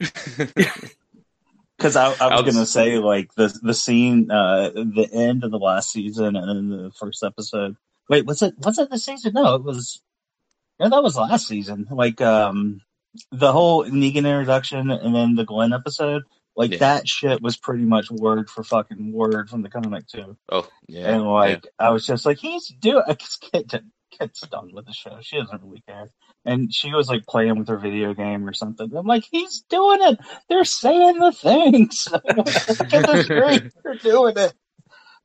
[1.78, 5.60] Because I, I, was gonna say like the the scene, uh, the end of the
[5.60, 7.76] last season and the first episode.
[8.08, 9.34] Wait, was it was it the season?
[9.34, 10.02] No, it was.
[10.80, 11.86] Yeah, that was last season.
[11.88, 12.80] Like um,
[13.30, 16.24] the whole Negan introduction and then the Glenn episode.
[16.56, 16.78] Like yeah.
[16.78, 20.36] that shit was pretty much word for fucking word from the comic too.
[20.48, 21.86] Oh yeah, and like yeah.
[21.86, 23.04] I was just like he's doing.
[23.08, 23.72] I just get
[24.18, 25.18] gets done with the show.
[25.20, 26.10] She doesn't really care.
[26.44, 28.90] And she was like playing with her video game or something.
[28.96, 30.18] I'm like, he's doing it.
[30.48, 32.08] They're saying the things.
[32.10, 33.70] Look at the screen.
[33.84, 34.54] They're doing it.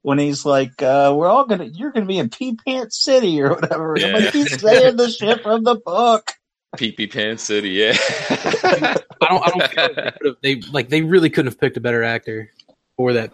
[0.01, 3.51] When he's like, uh, "We're all gonna, you're gonna be in Pee Pants City or
[3.51, 4.07] whatever." Yeah.
[4.07, 6.33] I'm like, he's saying the shit from the book.
[6.75, 7.93] Pee Pee Pants City, yeah.
[7.97, 11.81] I don't, I don't feel like they, they like they really couldn't have picked a
[11.81, 12.51] better actor
[12.97, 13.31] for that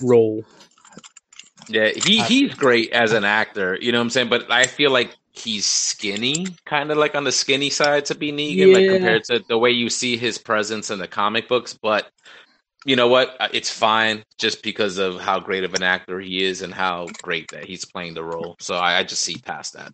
[0.00, 0.44] role.
[1.68, 4.28] Yeah, he he's great as an actor, you know what I'm saying?
[4.28, 8.32] But I feel like he's skinny, kind of like on the skinny side to be
[8.32, 8.74] Negan, yeah.
[8.74, 11.76] like compared to the way you see his presence in the comic books.
[11.80, 12.10] But
[12.84, 13.36] you know what?
[13.40, 17.06] Uh, it's fine just because of how great of an actor he is and how
[17.22, 18.56] great that he's playing the role.
[18.60, 19.92] So I, I just see past that.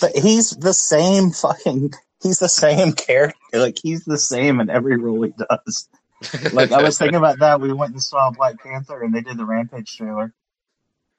[0.00, 1.92] but he's the same fucking.
[2.22, 3.38] He's the same character.
[3.52, 5.88] Like he's the same in every role he does.
[6.52, 7.60] like I was thinking about that.
[7.60, 10.32] We went and saw Black Panther, and they did the Rampage trailer,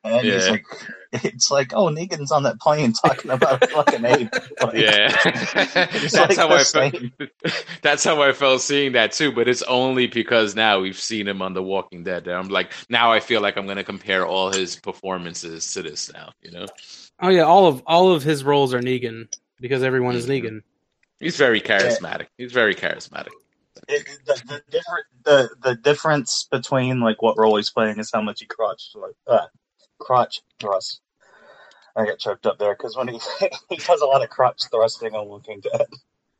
[0.05, 0.33] and yeah.
[0.33, 0.65] he's like,
[1.23, 4.29] it's like, oh, Negan's on that plane talking about fucking ape.
[4.61, 5.09] Like, yeah,
[5.73, 6.95] that's like how I felt.
[7.81, 9.31] That's how I felt seeing that too.
[9.31, 12.27] But it's only because now we've seen him on The Walking Dead.
[12.27, 16.11] I'm like, now I feel like I'm going to compare all his performances to this
[16.11, 16.31] now.
[16.41, 16.65] You know?
[17.19, 19.27] Oh yeah, all of all of his roles are Negan
[19.59, 20.47] because everyone is mm-hmm.
[20.47, 20.61] Negan.
[21.19, 22.21] He's very charismatic.
[22.21, 22.45] Yeah.
[22.45, 23.31] He's very charismatic.
[23.87, 28.21] It, the, the, different the the difference between like what role he's playing is how
[28.21, 29.47] much he crotch like uh,
[29.99, 31.01] crotch thrust.
[31.95, 33.19] I get choked up there because when he
[33.69, 35.87] he does a lot of crotch thrusting on Walking Dead.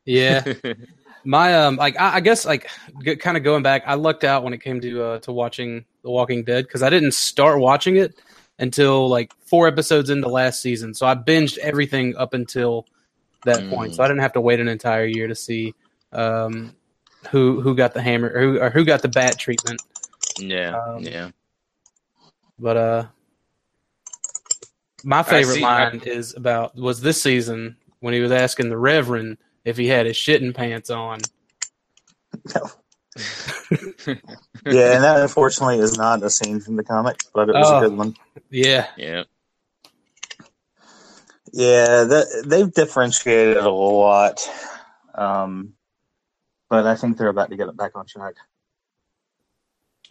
[0.05, 0.53] Yeah,
[1.23, 2.69] my um, like I, I guess like
[3.19, 6.11] kind of going back, I lucked out when it came to uh, to watching The
[6.11, 8.19] Walking Dead because I didn't start watching it
[8.59, 12.85] until like four episodes into last season, so I binged everything up until
[13.45, 13.69] that mm.
[13.69, 13.95] point.
[13.95, 15.73] So I didn't have to wait an entire year to see
[16.11, 16.75] um,
[17.29, 19.81] who who got the hammer or who, or who got the bat treatment.
[20.38, 21.31] Yeah, um, yeah.
[22.59, 23.05] But uh,
[25.05, 26.09] my favorite line I...
[26.09, 30.17] is about was this season when he was asking the Reverend if he had his
[30.17, 31.19] shitting pants on.
[32.53, 32.69] No.
[34.65, 37.77] yeah, and that unfortunately is not a scene from the comic, but it was oh,
[37.77, 38.15] a good one.
[38.49, 39.23] Yeah, yeah,
[41.53, 42.03] yeah.
[42.03, 44.41] The, they've differentiated a lot,
[45.13, 45.73] um,
[46.69, 48.35] but I think they're about to get it back on track.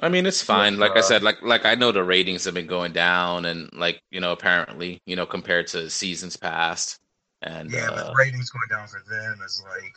[0.00, 0.78] I mean, it's fine.
[0.78, 3.70] Like uh, I said, like like I know the ratings have been going down, and
[3.72, 6.98] like you know, apparently, you know, compared to seasons past,
[7.42, 9.94] and yeah, uh, the ratings going down for them is like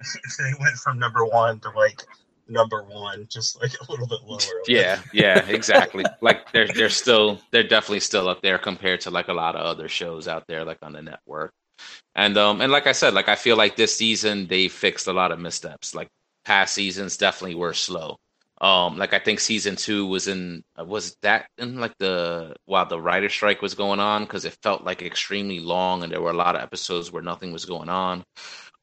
[0.38, 2.02] they went from number one to like
[2.48, 4.40] number one, just like a little bit lower.
[4.68, 6.04] Yeah, yeah, exactly.
[6.22, 9.62] like they're they're still they're definitely still up there compared to like a lot of
[9.62, 11.52] other shows out there, like on the network.
[12.14, 15.12] And um and like I said, like I feel like this season they fixed a
[15.12, 15.94] lot of missteps.
[15.94, 16.08] Like
[16.46, 18.16] past seasons definitely were slow
[18.60, 23.00] um like i think season two was in was that in like the while the
[23.00, 24.24] writer strike was going on?
[24.24, 27.52] Because it felt like extremely long and there were a lot of episodes where nothing
[27.52, 28.24] was going on.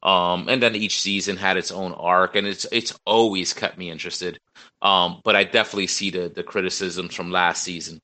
[0.04, 3.90] Um and then each season had its own arc and it's it's always kept me
[3.90, 4.38] interested.
[4.82, 8.00] Um but i definitely see the the criticisms from last season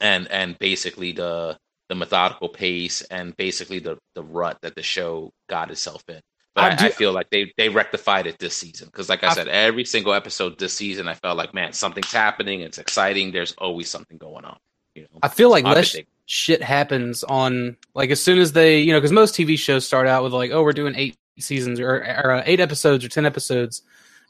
[0.00, 1.56] and and basically the
[1.88, 6.20] the methodical pace and basically the the rut that the show got itself in
[6.54, 9.28] but I, I, I, feel like they they rectified it this season because, like I,
[9.28, 12.60] I, said, every single episode this season, I felt like, man, something's happening.
[12.60, 13.32] It's exciting.
[13.32, 14.58] There's always something going on.
[14.94, 15.96] You know, I feel like less
[16.26, 20.06] shit happens on like as soon as they, you know, because most TV shows start
[20.06, 23.24] out with like, oh, we're doing eight seasons or, or uh, eight episodes or ten
[23.24, 23.82] episodes,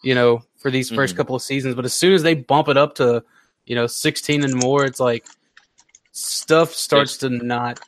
[0.05, 1.17] you know, for these 1st mm-hmm.
[1.17, 1.75] couple of seasons.
[1.75, 3.25] But as soon as they bump it up to,
[3.67, 5.27] you know, sixteen and more, it's like
[6.13, 7.81] stuff starts to not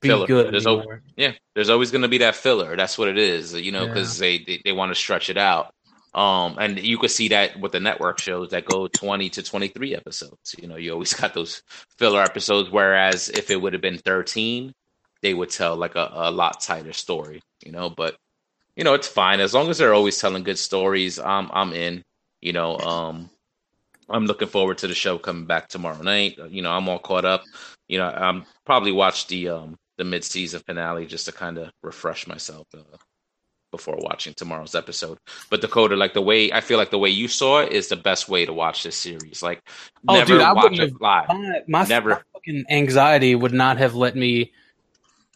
[0.00, 0.26] be filler.
[0.26, 0.52] good.
[0.52, 0.86] There's always,
[1.16, 2.76] yeah, there's always going to be that filler.
[2.76, 4.26] That's what it is, you know, because yeah.
[4.26, 5.74] they, they, they want to stretch it out.
[6.14, 9.94] Um, and you could see that with the network shows that go 20 to 23
[9.94, 10.54] episodes.
[10.58, 11.62] You know, you always got those
[11.96, 12.70] filler episodes.
[12.70, 14.72] Whereas if it would have been 13,
[15.22, 17.40] they would tell like a, a lot tighter story.
[17.64, 18.16] You know, but
[18.76, 21.18] you know it's fine as long as they're always telling good stories.
[21.18, 22.02] I'm I'm in.
[22.40, 23.30] You know, um,
[24.08, 26.38] I'm looking forward to the show coming back tomorrow night.
[26.48, 27.44] You know, I'm all caught up.
[27.88, 32.26] You know, I'm probably watch the um the mid-season finale just to kind of refresh
[32.26, 32.96] myself uh,
[33.70, 35.18] before watching tomorrow's episode.
[35.50, 37.96] But Dakota, like the way I feel like the way you saw it is the
[37.96, 39.42] best way to watch this series.
[39.42, 39.62] Like,
[40.06, 41.28] oh, never dude, watch it live.
[41.28, 42.24] My, my, never.
[42.32, 44.52] Fucking anxiety would not have let me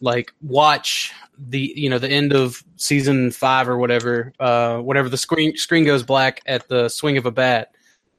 [0.01, 5.17] like watch the you know the end of season five or whatever, uh, whenever the
[5.17, 7.73] screen screen goes black at the swing of a bat.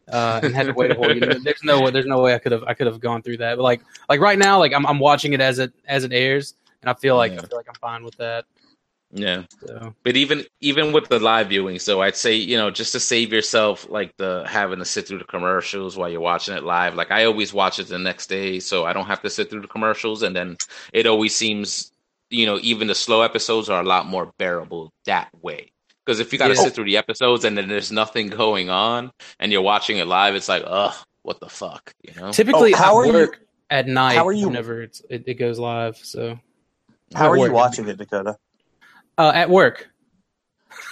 [0.09, 1.13] Uh, and had to wait a whole.
[1.13, 1.91] You know, there's no way.
[1.91, 2.65] There's no way I could have.
[2.65, 3.57] I could have gone through that.
[3.57, 6.55] But like, like right now, like I'm, I'm watching it as it as it airs,
[6.83, 7.41] and I feel like Yeah.
[7.43, 8.45] I feel like I'm fine with that.
[9.15, 9.45] Yeah.
[9.65, 13.01] So But even even with the live viewing, so I'd say you know just to
[13.01, 16.97] save yourself like the having to sit through the commercials while you're watching it live.
[16.97, 19.63] Like I always watch it the next day, so I don't have to sit through
[19.63, 20.57] the commercials, and then
[20.93, 21.93] it always seems
[22.31, 25.71] you know even the slow episodes are a lot more bearable that way.
[26.05, 26.61] Because if you got to Yeah.
[26.63, 29.11] sit through the episodes and then there's nothing going on
[29.41, 32.31] and you're watching it live, it's like ugh, what the fuck, you know?
[32.33, 33.33] typically, Oh, how I are you-
[33.71, 34.15] at night.
[34.17, 35.97] how are you- Whenever it's, it, it goes live.
[35.97, 36.39] So
[37.15, 38.37] How are you watching it, Dakota?
[39.17, 39.89] uh, at work,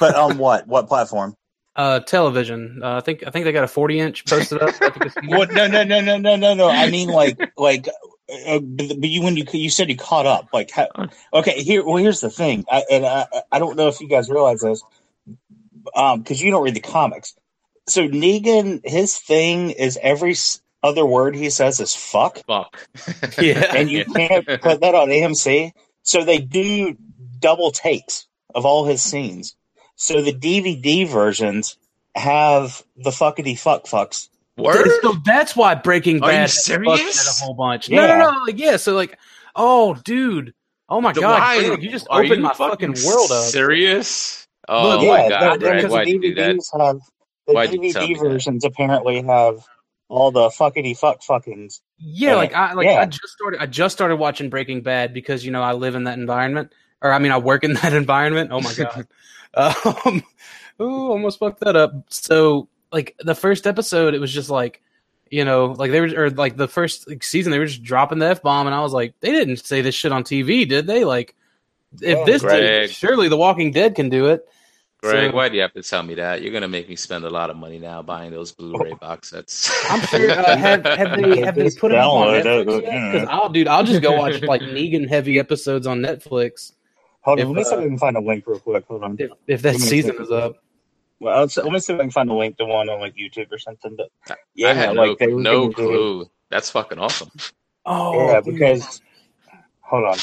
[0.01, 0.67] But on what?
[0.67, 1.37] What platform?
[1.77, 2.81] uh, television.
[2.83, 4.69] Uh, I think I think they got a 40 inch posted up.
[4.83, 5.39] at the casino.
[5.39, 5.53] What?
[5.53, 6.69] No, no, no, no, no, no, no.
[6.69, 7.89] I mean, like, like,
[8.47, 10.87] uh, but but you when you you said you caught up, like, how,
[11.33, 11.63] okay.
[11.63, 14.61] Here, well, here's the thing, I, and I, I don't know if you guys realize
[14.61, 14.83] this,
[15.95, 17.35] um, because you don't read the comics.
[17.89, 20.35] So Negan, his thing is every
[20.83, 22.89] other word he says is fuck, Fuck.
[23.41, 23.73] Yeah.
[23.75, 25.73] and you can't put that on AMC.
[26.03, 26.97] So they do
[27.39, 29.57] double takes of all his scenes.
[29.97, 31.77] So the DVD versions
[32.15, 34.29] have the fuckity fuck fucks.
[34.57, 34.89] Word?
[35.03, 37.41] So that's why Breaking Are you Bad has serious?
[37.41, 37.89] a whole bunch.
[37.89, 38.07] Yeah.
[38.07, 38.45] No, no, no.
[38.45, 38.77] Like, yeah.
[38.77, 39.19] So like,
[39.57, 40.55] oh, dude.
[40.89, 41.77] Oh my god, Why?
[41.81, 43.45] You just opened you my fucking world up.
[43.45, 44.42] Serious?
[44.69, 46.71] Oh Look, my yeah, god, the- Greg, because why'd the you do that?
[46.79, 47.01] Have
[47.47, 49.67] the Why'd you tell DVD versions apparently have
[50.09, 51.81] all the fuckity fuck fuckings.
[51.99, 53.01] Yeah, like I like yeah.
[53.01, 56.05] I just started I just started watching Breaking Bad because you know I live in
[56.05, 58.51] that environment, or I mean I work in that environment.
[58.53, 59.07] Oh my god,
[60.07, 60.23] um,
[60.81, 61.93] ooh, almost fucked that up.
[62.11, 64.83] So like the first episode, it was just like,
[65.31, 68.19] you know, like they were or like the first like, season they were just dropping
[68.19, 70.87] the f bomb, and I was like, they didn't say this shit on TV, did
[70.87, 71.05] they?
[71.05, 71.35] Like,
[72.01, 72.63] if Yeah, this did, Greg.
[72.85, 74.47] it, surely The Walking Dead can do it.
[75.03, 76.43] Greg, So- why do you have to tell me that?
[76.43, 79.71] You're gonna make me spend a lot of money now buying those Blu-ray box sets.
[79.91, 80.31] I'm sure.
[80.31, 83.49] Uh, have have they have they put it up on download Netflix uh, Because I'll
[83.49, 86.73] dude, I'll just go watch like Negan heavy episodes on Netflix
[87.23, 88.85] Hold If, on, let me see if uh, I can find a link real quick.
[88.87, 89.17] Hold on.
[89.19, 90.57] if if that season check is up.
[91.21, 93.15] Well, let's, let me see if I can find a link to one on like
[93.15, 93.97] YouTube or something.
[93.97, 96.27] But yeah, I had like no, no clue.
[96.51, 97.31] That's fucking awesome.
[97.87, 98.55] Oh, Yeah, dude.
[98.55, 99.01] because
[99.81, 100.17] hold on.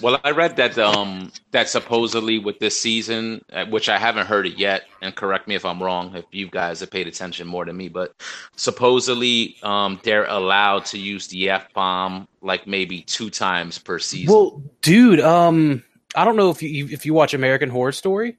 [0.00, 4.46] Well, I read that um that supposedly with this season, uh, which I haven't heard
[4.46, 7.64] it yet, and correct me if I'm wrong if you guys have paid attention more
[7.64, 8.14] than me, but
[8.56, 14.34] supposedly um they're allowed to use the f bomb like maybe two times per season.
[14.34, 15.82] well, dude, um,
[16.14, 18.36] I don't know if you if you watch American Horror Story.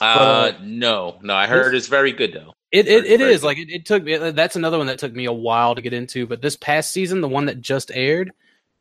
[0.00, 2.54] uh, no, no, I heard it's very good though.
[2.72, 3.46] It it, it is good.
[3.46, 4.16] like it, it took me.
[4.16, 6.26] That's another one that took me a while to get into.
[6.26, 8.32] But this past season, the one that just aired,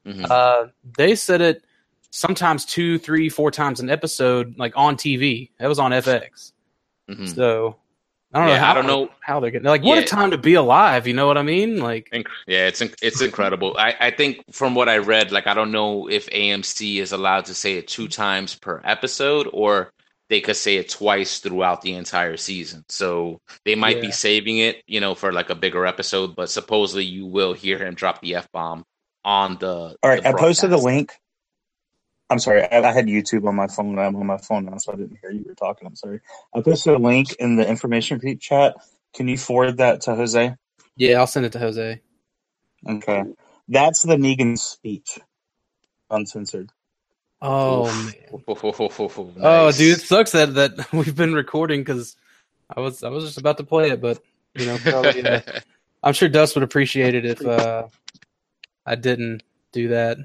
[0.06, 0.30] Mhm.
[0.30, 0.68] uh,
[0.98, 1.64] they said it
[2.12, 5.52] sometimes two, three, four times an episode, like on TV.
[5.60, 6.52] That was on FX.
[7.10, 7.34] Mhm.
[7.36, 7.78] So
[8.34, 8.56] I don't know.
[8.60, 9.10] How, I don't know.
[9.20, 9.68] how they're getting.
[9.68, 11.06] Like, what a time to be alive.
[11.06, 11.80] You know what I mean?
[11.80, 12.10] Like,
[12.48, 13.76] Yeah, it's it's incredible.
[13.78, 17.46] I, I think from what I read, like I don't know if AMC is allowed
[17.46, 19.92] to say it two times per episode, or
[20.30, 22.86] they could say it twice throughout the entire season.
[22.88, 26.34] So they might be saving it, you know, for like a bigger episode.
[26.36, 28.86] But supposedly you will hear him drop the f bomb
[29.26, 29.98] on the.
[30.04, 30.80] All right, the I posted a broadcast.
[30.80, 31.14] link.
[32.30, 34.00] I'm sorry, I, I had YouTube on my phone.
[34.00, 35.88] I'm on my phone now, so I didn't hear you were talking.
[35.88, 36.22] I'm sorry.
[36.56, 38.76] I posted a link in the information group chat.
[39.16, 40.56] Can you forward that to Jose?
[40.98, 42.02] yeah, I'll send it to Jose.
[42.90, 43.24] Okay,
[43.70, 45.20] that's the Negan speech,
[46.12, 46.72] uncensored.
[47.42, 47.94] Oh Oof.
[47.94, 48.44] man.
[49.40, 52.18] Oh, Oh, dude, it sucks that that we've been recording because
[52.76, 54.20] I was I was just about to play it, but
[54.56, 55.42] you know, probably, uh,
[56.04, 57.88] I'm sure Dust would appreciate it if uh,
[58.86, 60.18] I didn't do that.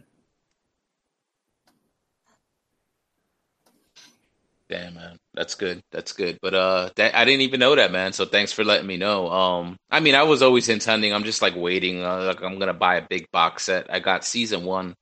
[4.69, 5.81] Damn, man, that's good.
[5.93, 6.39] That's good.
[6.43, 8.13] But uh, that, I didn't even know that, man.
[8.13, 9.31] So thanks for letting me know.
[9.31, 11.13] Um, I mean, I was always intending.
[11.15, 12.03] I'm just like waiting.
[12.03, 13.87] Uh, like I'm gonna buy a big box set.
[13.93, 14.95] I got season one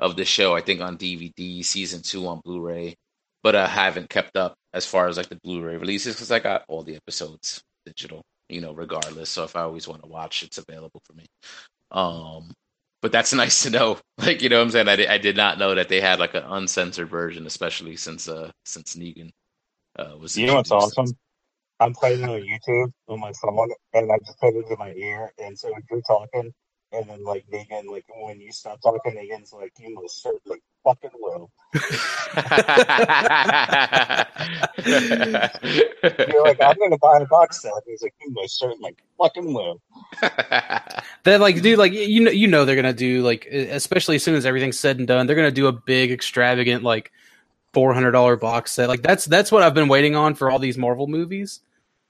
[0.00, 1.64] of the show, I think, on DVD.
[1.64, 2.96] Season two on Blu-ray,
[3.42, 6.64] but I haven't kept up as far as like the Blu-ray releases because I got
[6.68, 8.22] all the episodes digital.
[8.50, 9.30] You know, regardless.
[9.30, 11.26] So if I always want to watch, it's available for me.
[11.92, 12.52] Um,
[13.02, 13.98] but that's nice to know.
[14.18, 16.20] Like you know, what I'm saying I did, I did not know that they had
[16.20, 19.30] like an uncensored version, especially since uh since Negan
[19.98, 20.36] uh was.
[20.38, 21.06] You know what's awesome?
[21.80, 25.32] I'm playing on YouTube on my phone, and I just put it in my ear,
[25.38, 26.52] and so if you're talking,
[26.92, 31.10] and then like Negan, like when you stop talking, Negan's like, "You most certainly fucking
[31.14, 31.50] will.
[31.74, 31.82] You're
[36.44, 37.72] like, I'm gonna buy a box set.
[37.86, 39.80] He's like, you most certainly fucking will.
[41.24, 44.34] That like, dude, like you know, you know, they're gonna do like, especially as soon
[44.34, 47.12] as everything's said and done, they're gonna do a big, extravagant, like
[47.74, 48.88] four hundred dollar box set.
[48.88, 51.60] Like that's that's what I've been waiting on for all these Marvel movies.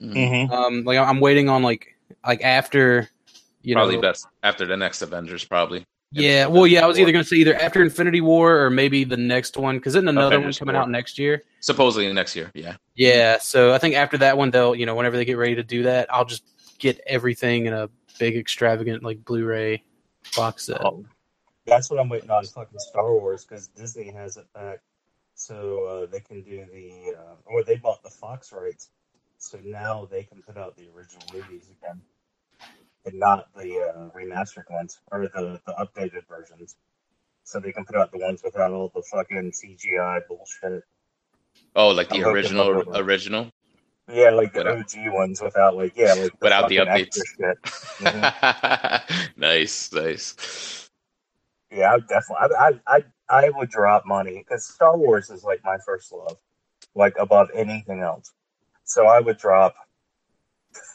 [0.01, 0.53] Mm-hmm.
[0.53, 3.09] Um, like I'm waiting on like like after,
[3.63, 5.87] you know probably know, best after the next Avengers, probably.
[6.13, 6.47] Yeah.
[6.47, 9.57] Well, yeah, I was either gonna say either after Infinity War or maybe the next
[9.57, 10.83] one because isn't another Avengers one coming War.
[10.83, 11.45] out next year?
[11.61, 12.51] Supposedly next year.
[12.55, 12.77] Yeah.
[12.95, 15.63] Yeah, so I think after that one, they'll you know whenever they get ready to
[15.63, 16.45] do that, I'll just
[16.79, 17.89] get everything in a
[18.19, 19.83] big extravagant like Blu-ray
[20.37, 20.85] box set.
[20.85, 21.05] Oh,
[21.67, 22.43] that's what I'm waiting on.
[22.43, 24.81] Is fucking Star Wars because Disney has it back,
[25.35, 28.91] so uh, they can do the uh, or they bought the Fox rights,
[29.39, 32.01] so now they can put out the original movies again,
[33.15, 36.77] not the uh, remastered ones or the the updated versions.
[37.45, 40.85] So they can put out the ones without all the fucking CGI bullshit.
[41.75, 43.01] Oh, like I'm the original do it.
[43.01, 43.51] original.
[44.11, 47.19] Yeah, like the Without- OG ones without like yeah, like Without the updates.
[47.99, 49.37] Mhm.
[49.37, 50.89] nice, nice.
[51.71, 52.37] Yeah, I definitely.
[52.59, 53.05] I I I,
[53.47, 56.39] I would drop money because Star Wars is like my first love,
[56.95, 58.33] like above anything else.
[58.85, 59.75] So I would drop.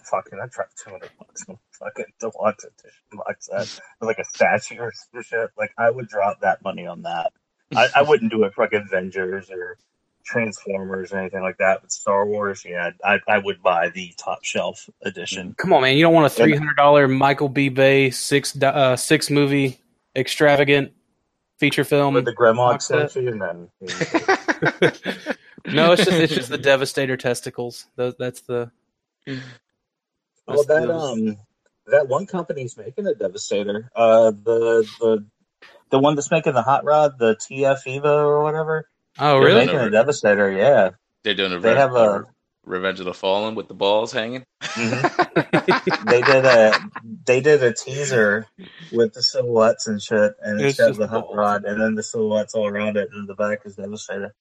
[0.09, 1.45] Fucking, I dropped two hundred bucks
[1.83, 5.49] fucking deluxe edition box set, with, like a statue or some shit.
[5.57, 7.33] Like I would drop that money on that.
[7.75, 9.77] I, I wouldn't do it for like Avengers or
[10.25, 11.81] Transformers or anything like that.
[11.81, 15.55] But Star Wars, yeah, I I would buy the top shelf edition.
[15.57, 15.97] Come on, man!
[15.97, 17.69] You don't want a three hundred dollar Michael B.
[17.69, 19.79] Bay six uh, six movie
[20.15, 20.93] extravagant
[21.57, 22.13] feature film?
[22.13, 23.03] With the Grandma box set.
[23.03, 24.91] extension, and then
[25.73, 27.87] no, it's just it's just the Devastator testicles.
[27.95, 28.71] That's the.
[30.47, 31.37] Well, that the- um,
[31.87, 33.89] that one company's making a Devastator.
[33.95, 35.25] Uh, the the
[35.89, 38.89] the one that's making the hot rod, the TF Evo or whatever.
[39.19, 39.65] oh They're really?
[39.65, 40.51] making a Devastator.
[40.51, 40.91] Yeah.
[41.23, 42.25] They're doing a They have a-
[42.65, 44.45] Revenge of the Fallen with the balls hanging.
[44.61, 46.05] Mhm.
[46.09, 46.73] They did a
[47.25, 48.45] they did a teaser
[48.91, 51.35] with the silhouettes and shit, and It's it's got the hot balls.
[51.37, 54.33] rod, and then the silhouettes all around it, and the back is Devastator.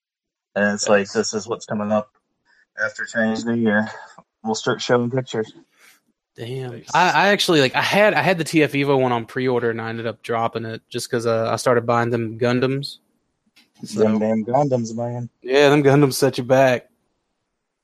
[0.55, 2.11] And it's like this is what's coming up
[2.83, 3.91] after Chinese New Year.
[4.45, 5.53] We'll start showing pictures.
[6.37, 6.71] Damn.
[6.73, 6.91] Nice.
[6.95, 9.71] I, I actually like I had I had the TF Evo one on pre order
[9.71, 12.99] and I ended up dropping it just because uh, I started buying them Gundams.
[13.85, 15.29] So, Them damn Gundams, man.
[15.43, 16.89] yeah, them Gundams set you back.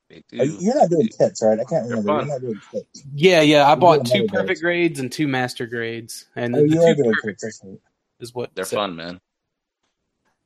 [0.09, 0.37] They do.
[0.37, 1.59] you- You're not doing kits, right?
[1.61, 2.13] I can't remember.
[2.13, 3.05] You're not doing kits.
[3.15, 3.69] Yeah, yeah.
[3.71, 4.61] I bought two perfect grades.
[4.63, 7.61] grades and two master grades, and Oh, the you are two doing perfect kits.
[7.65, 7.79] Right.
[8.21, 9.21] is what They're set- fun, man.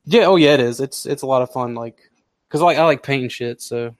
[0.05, 0.81] Yeah, oh yeah, it is.
[0.81, 1.75] It's it's a lot of fun.
[1.75, 1.97] Like,
[2.49, 3.61] cause like I like painting shit.
[3.61, 3.95] So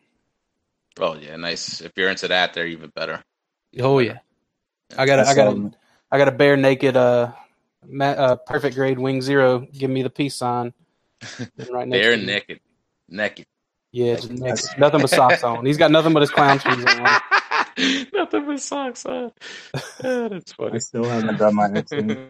[1.00, 1.80] Oh yeah, nice.
[1.80, 3.24] If you're into that, they're even better.
[3.80, 4.20] Oh yeah,
[4.98, 5.72] I got a, I got a,
[6.12, 7.32] I got a bare naked uh,
[7.86, 9.60] ma- uh perfect grade wing zero.
[9.60, 10.74] Give me the peace sign.
[11.72, 12.60] Right next They're naked,
[13.08, 13.46] naked.
[13.92, 14.66] Yeah, just naked.
[14.78, 15.66] nothing but socks on.
[15.66, 17.22] He's got nothing but his clown shoes on.
[18.14, 19.32] Nothing but socks on.
[20.04, 20.76] Yeah, that's funny.
[20.76, 22.30] I still haven't done my Etsy.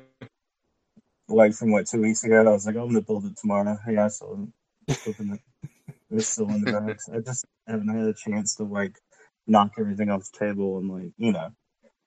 [1.28, 2.40] like from what two weeks ago.
[2.40, 3.78] I was like, I'm gonna build it tomorrow.
[3.90, 4.48] Yeah, I still
[4.88, 5.70] haven't it.
[6.12, 7.10] It's still in the bags.
[7.14, 9.00] I just haven't had a chance to like
[9.48, 11.50] knock everything off the table and like you know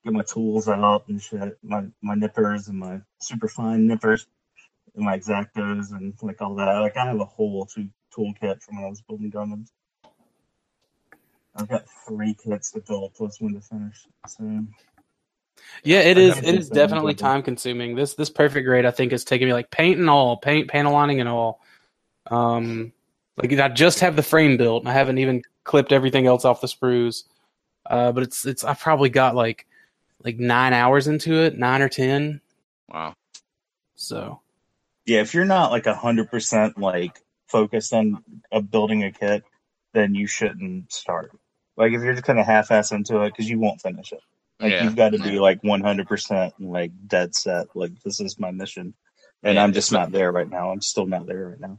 [0.05, 1.59] get my tools out and shit.
[1.63, 4.27] My my nippers and my super fine nippers
[4.95, 6.79] and my X-Actos and like all that.
[6.79, 9.71] Like I have a whole two toolkit from when I was building Gundams.
[11.55, 14.07] I've got three kits to build plus one to finish.
[14.29, 14.65] So
[15.83, 16.39] Yeah, it is.
[16.39, 17.97] It is definitely time consuming.
[17.97, 20.93] This this perfect grade, I think, is taking me like paint and all, paint, panel
[20.93, 21.61] lining and all.
[22.27, 22.93] Um,
[23.37, 24.87] like I just have the frame built.
[24.87, 27.25] I haven't even clipped everything else off the sprues.
[27.85, 29.67] Uh, but it's it's I probably got like
[30.25, 32.41] like nine hours into it, nine or ten.
[32.89, 33.15] Wow.
[33.97, 34.41] So
[35.05, 39.45] yeah, if you're not like a hundred percent like focused on uh, building a kit,
[39.93, 41.31] then you shouldn't start.
[41.77, 44.21] Like if you're just kind of half-ass into it, because you won't finish it.
[44.59, 44.85] Like Yeah.
[44.85, 47.67] you've got to be like one hundred percent like dead set.
[47.75, 48.95] Like this is my mission,
[49.43, 50.71] and Yeah, I'm just not there right now.
[50.71, 51.79] I'm still not there right now.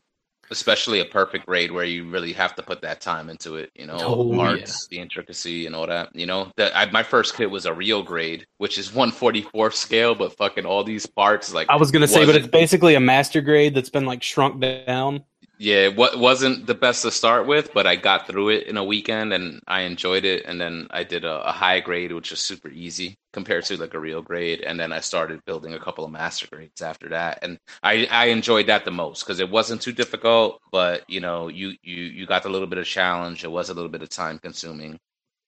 [0.50, 3.72] Especially a perfect grade where you really have to put that time into it.
[3.76, 6.16] You know, Oh, marks, the intricacy, and all that.
[6.16, 10.16] You know, that I, my first kit was a real grade, which is 144 scale,
[10.16, 13.42] but fucking all these parts like I was gonna say, but it's basically a master
[13.42, 15.24] grade that's been like shrunk down.
[15.58, 18.84] Yeah, what wasn't the best to start with, but I got through it in a
[18.84, 20.46] weekend and I enjoyed it.
[20.46, 23.96] And then I did a, a high grade, which is super easy compared to like
[23.96, 24.62] a real grade.
[24.62, 28.26] And then I started building a couple of master grades after that, and I I
[28.28, 32.26] enjoyed that the most because it wasn't too difficult, but you know you you you
[32.28, 33.44] got a little bit of challenge.
[33.46, 35.00] It was a little bit of time consuming,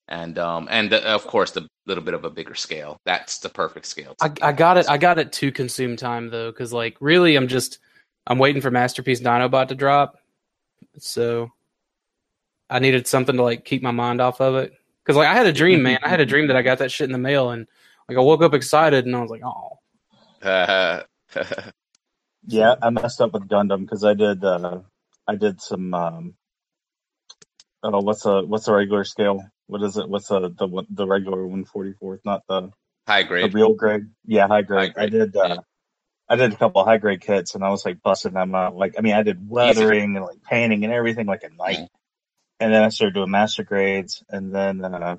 [0.08, 2.98] and um and the, of course the little bit of a bigger scale.
[3.06, 4.16] That's the perfect scale.
[4.22, 4.32] I.
[4.42, 4.89] I got it.
[4.89, 7.80] I got it to consume time though, because like really, I'm just
[8.30, 10.18] I'm waiting for Masterpiece Dinobot to drop.
[11.00, 11.52] So
[12.70, 14.74] I needed something to like keep my mind off of it.
[15.06, 16.00] Cause like I had a dream, man.
[16.04, 17.68] I had a dream that I got that shit in the mail and
[18.08, 19.80] like I woke up excited and I was like, oh.
[22.48, 24.80] Yeah, I messed up with Gundam because I did uh,
[25.28, 26.34] I did some um,
[27.84, 29.44] oh what's a what's the regular scale?
[29.68, 30.10] What is it?
[30.10, 32.22] What's a, the the regular one forty fourth?
[32.26, 32.72] Not the
[33.08, 33.52] High grade.
[33.52, 34.08] the real grade.
[34.26, 34.94] Yeah, high grade.
[34.96, 35.58] High I did uh, yeah.
[36.30, 38.76] I did a couple high grade kits and I was like busting them out.
[38.76, 41.90] Like I mean I did weathering and like painting and everything like at night.
[42.60, 45.18] And then I started doing master grades and then uh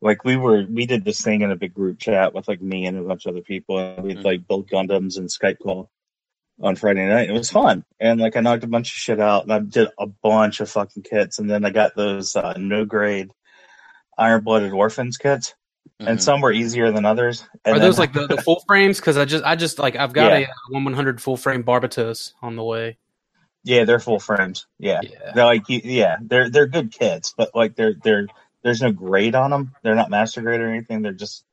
[0.00, 2.86] like we were we did this thing in a big group chat with like me
[2.86, 4.24] and a bunch of other people and we'd Mhm.
[4.24, 5.90] like build Gundams and Skype call
[6.60, 7.30] on Friday night.
[7.30, 7.84] It was fun.
[7.98, 10.68] And like I knocked a bunch of shit out and I did a bunch of
[10.70, 13.30] fucking kits and then I got those uh, no grade
[14.18, 15.54] iron blooded orphans kits
[16.00, 16.22] and Mhm.
[16.22, 17.44] some were easier than others.
[17.64, 18.98] And Are then- those like the, the full frames?
[18.98, 20.38] Because I just I just like I've got Yeah.
[20.46, 22.98] a uh, one one hundred full frame Barbatos on the way.
[23.64, 24.66] Yeah, they're full frames.
[24.78, 25.00] Yeah.
[25.02, 25.32] Yeah.
[25.34, 28.26] They're like you- yeah, they're they're good kits, but like they're they're
[28.62, 29.74] there's no grade on them.
[29.82, 31.02] They're not master grade or anything.
[31.02, 31.44] They're just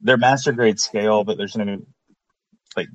[0.00, 1.78] they're master grade scale, but there's no
[2.76, 2.88] like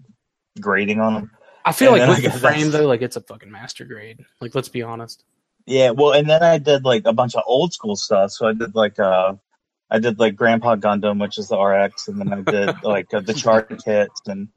[0.59, 1.31] grading on them.
[1.65, 4.25] I feel And like with I the frame though, like it's a fucking master grade.
[4.41, 5.23] Like let's be honest.
[5.65, 8.31] Yeah, well, and then I did like a bunch of old school stuff.
[8.31, 9.33] So I did like uh,
[9.91, 13.21] I did like Grandpa Gundam, which is the RX, and then I did like uh,
[13.21, 14.49] the chart kits and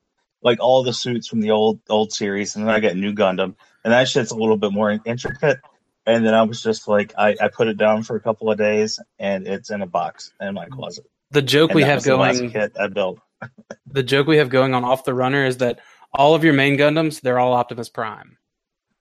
[0.42, 3.54] like all the suits from the old old series, and then I got Nu Gundam,
[3.84, 5.58] and that shit's a little bit more intricate.
[6.04, 8.58] And then I was just like, I, I put it down for a couple of
[8.58, 11.04] days, and it's in a box in my closet.
[11.30, 13.20] The joke And we have was the last going kit I built.
[13.86, 15.80] the joke we have going on off the runner is that
[16.12, 18.36] all of your main Gundams, they're all Optimus Prime.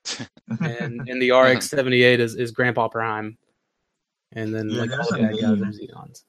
[0.60, 3.36] and and the RX seventy eight is, is Grandpa Prime.
[4.32, 5.72] And then Yeah, like all the a bad guys are meme.
[5.72, 6.24] Zeons.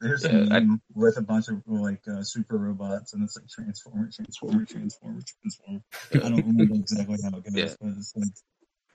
[0.00, 3.48] There's a Yeah, I- with a bunch of like uh, super robots, and it's like
[3.48, 5.80] transformer, transformer, transformer, transformer.
[6.12, 7.74] I don't remember exactly how it goes, Yeah.
[7.80, 8.28] but it's like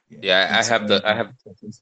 [0.09, 1.33] Yeah, I it's have the- I have-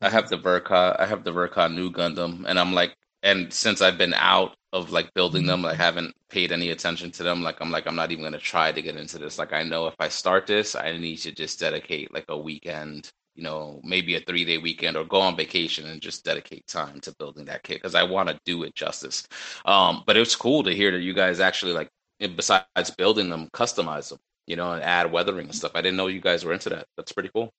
[0.01, 3.81] I have the Ver.Ka, I have the Ver.Ka Nu Gundam, and I'm like, and since
[3.81, 7.41] I've been out of like building them, I haven't paid any attention to them.
[7.43, 9.38] Like I'm like, I'm not even gonna try to get into this.
[9.38, 13.12] Like I know if I start this, I need to just dedicate like a weekend,
[13.39, 17.00] you know, maybe a three day weekend, or go on vacation and just dedicate time
[17.00, 19.25] to building that kit because I want to do it justice.
[19.63, 21.88] Um, but it's cool to hear that you guys actually like,
[22.19, 25.71] besides building them, customize them, you know, and add weathering and stuff.
[25.73, 26.86] I didn't know you guys were into that.
[26.97, 27.49] That's pretty cool.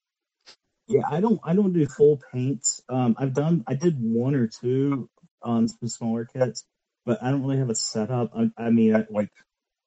[0.87, 2.83] Yeah, I don't I don't do full paints.
[2.91, 5.09] Um, I've done I did one or two
[5.43, 6.67] on some smaller kits,
[7.07, 8.33] but I don't really have a setup.
[8.37, 9.31] I, I mean, I, like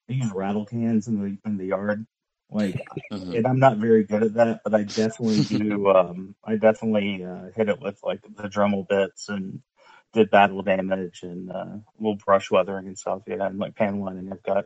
[0.10, 2.08] I use rattle cans in the in the yard,
[2.54, 3.36] like, Mhm.
[3.38, 5.88] and I'm not very good at that, but I definitely do.
[5.96, 9.62] Um, I definitely uh, hit it with like the Dremel bits and
[10.14, 13.24] did battle damage and uh, little brush weathering and stuff.
[13.28, 14.66] Yeah, and like pan one, and I've got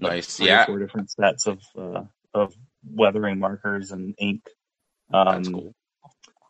[0.00, 0.40] like, Nice.
[0.40, 0.66] Yeah.
[0.66, 2.04] four different sets of uh,
[2.34, 2.54] of
[2.84, 4.48] weathering markers and ink.
[5.12, 5.74] Um, That's cool.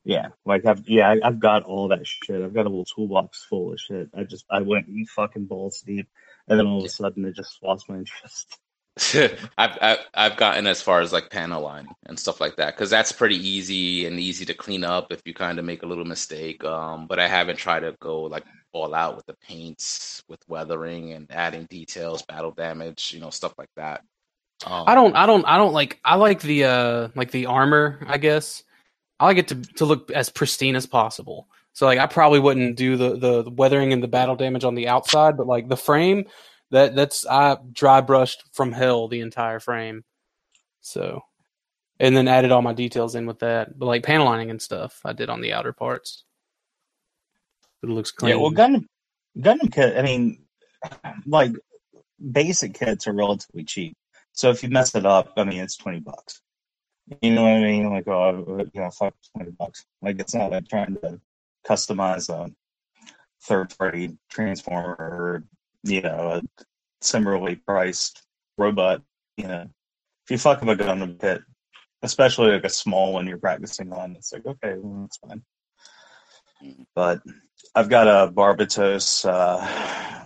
[0.05, 2.43] yeah, like I've yeah, I've got all that shit.
[2.43, 4.09] I've got a little toolbox full of shit.
[4.17, 6.09] I just I went fucking balls deep,
[6.49, 8.59] and then all of a sudden it just lost my interest.
[9.57, 12.91] I've, I've I've gotten as far as like panel lining and stuff like that because
[12.91, 16.05] that's pretty easy and easy to clean up if you kind of make a little
[16.05, 16.63] mistake.
[16.63, 21.13] Um, but I haven't tried to go like all out with the paints, with weathering
[21.13, 24.03] and adding details, battle damage, you know, stuff like that.
[24.67, 27.99] Um, I don't I don't I don't like I like the uh like the armor,
[28.07, 28.63] I guess.
[29.19, 31.49] I like it to to look as pristine as possible.
[31.73, 34.89] So like I probably wouldn't do the the weathering and the battle damage on the
[34.89, 36.27] outside, but like the frame
[36.73, 40.05] that that's I dry brushed from hell the entire frame.
[40.81, 41.23] So
[42.01, 43.79] and then added all my details in with that.
[43.79, 46.25] But like panel lining and stuff I did on the outer parts.
[47.83, 48.31] It looks clean.
[48.31, 48.87] Yeah, well, Gundam
[49.39, 49.97] Gundam kit.
[49.97, 50.45] I mean,
[51.27, 51.53] like
[52.31, 53.97] basic kits are relatively cheap.
[54.33, 56.41] So if you mess it up, I mean, it's twenty bucks.
[57.21, 57.91] You know what I mean?
[57.91, 59.85] Like, oh, you know, fuck, twenty bucks.
[60.01, 61.21] Like, it's not like trying to
[61.69, 62.51] customize a
[63.43, 65.45] third party transformer or
[65.83, 66.65] you know a
[67.01, 68.23] similarly priced
[68.59, 69.03] robot.
[69.37, 69.67] You know,
[70.25, 71.43] if you fuck up a Gundam kit,
[72.03, 75.43] especially like a small one you're practicing on, it's like okay, well, that's fine.
[76.95, 77.23] But
[77.75, 79.25] I've got a Barbatos.
[79.29, 80.23] Uh,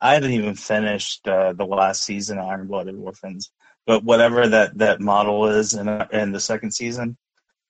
[0.00, 3.50] I haven't even finished uh, the last season of Iron Blooded Orphans,
[3.86, 7.18] but whatever that, that model is in, in the second season,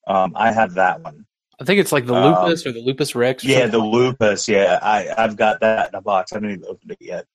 [0.06, 1.26] um, I have that one.
[1.60, 3.44] I think it's like the Um, lupus or the lupus rex.
[3.44, 4.48] Yeah, the like Lupus.
[4.48, 6.32] Yeah, I I've got that in a box.
[6.32, 7.26] I haven't even opened it yet.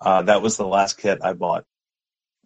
[0.00, 1.64] Uh, that was the last kit I bought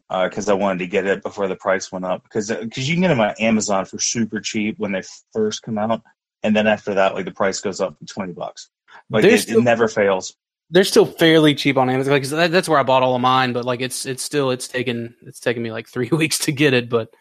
[0.08, 2.22] because I wanted to get it before the price went up.
[2.24, 5.78] Because because you can get them on Amazon for super cheap when they first come
[5.78, 6.02] out,
[6.42, 8.68] and then after that, like the price goes up to twenty bucks.
[9.08, 10.34] Like it, still- it never fails.
[10.72, 12.12] they're still fairly cheap on Amazon.
[12.12, 14.66] Like that, that's where I bought all of mine, but like it's it's still it's
[14.68, 16.88] taken it's taken me like three weeks to get it.
[16.88, 17.14] But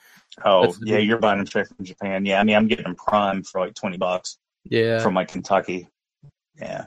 [0.46, 2.26] Oh That's yeah, you're buying them straight from Japan.
[2.26, 5.00] Yeah, I mean I'm getting them prime for like twenty bucks Yeah.
[5.00, 5.88] from like Kentucky.
[6.60, 6.86] Yeah,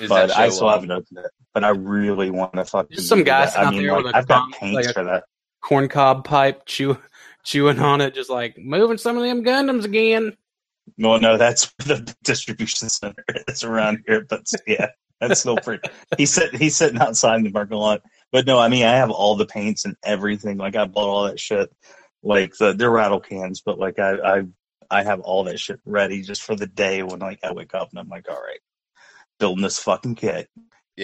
[0.00, 1.30] Is but I still haven't opened it.
[1.54, 2.96] But I really want to fucking.
[2.96, 3.64] There's some guys that.
[3.64, 5.24] sitting I out mean, there like, with a I've got paints like for that.
[5.64, 6.98] Corncob pipe chew,
[7.44, 10.36] chewing on it, just like moving some of them Gundams again.
[10.98, 14.26] Well, no, that's where the distribution center is around here.
[14.28, 14.88] But yeah,
[15.20, 15.88] that's still pretty.
[16.18, 16.58] He's sitting.
[16.58, 18.02] He's sitting outside in the parking lot.
[18.32, 20.56] But no, I mean, I have all the paints and everything.
[20.56, 21.70] Like I bought all that shit.
[22.22, 24.42] Like the they're rattle cans, but like I I
[24.90, 27.90] I have all that shit ready just for the day when like I wake up
[27.90, 28.60] and I'm like, all right,
[29.38, 30.48] building this fucking kit.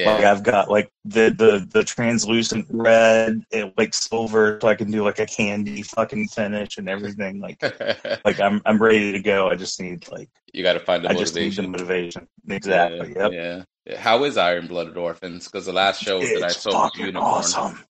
[0.04, 0.30] Like Yeah.
[0.30, 5.02] I've got like the the the translucent red, and like silver, so I can do
[5.02, 7.40] like a candy fucking finish and everything.
[7.40, 7.62] Like
[8.24, 9.48] like I'm I'm ready to go.
[9.48, 12.26] I just need like you got to find the I just need the motivation.
[12.46, 12.56] motivation.
[12.56, 13.14] Exactly.
[13.16, 13.64] Yeah, yep.
[13.86, 13.98] yeah.
[13.98, 15.46] How is Iron Blooded Orphans?
[15.46, 17.26] Because the last show that I saw was fucking Unicorn.
[17.26, 17.84] awesome.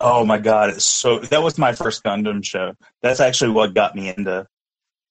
[0.00, 2.74] Oh my god, it's so that was my first Gundam show.
[3.02, 4.46] That's actually what got me into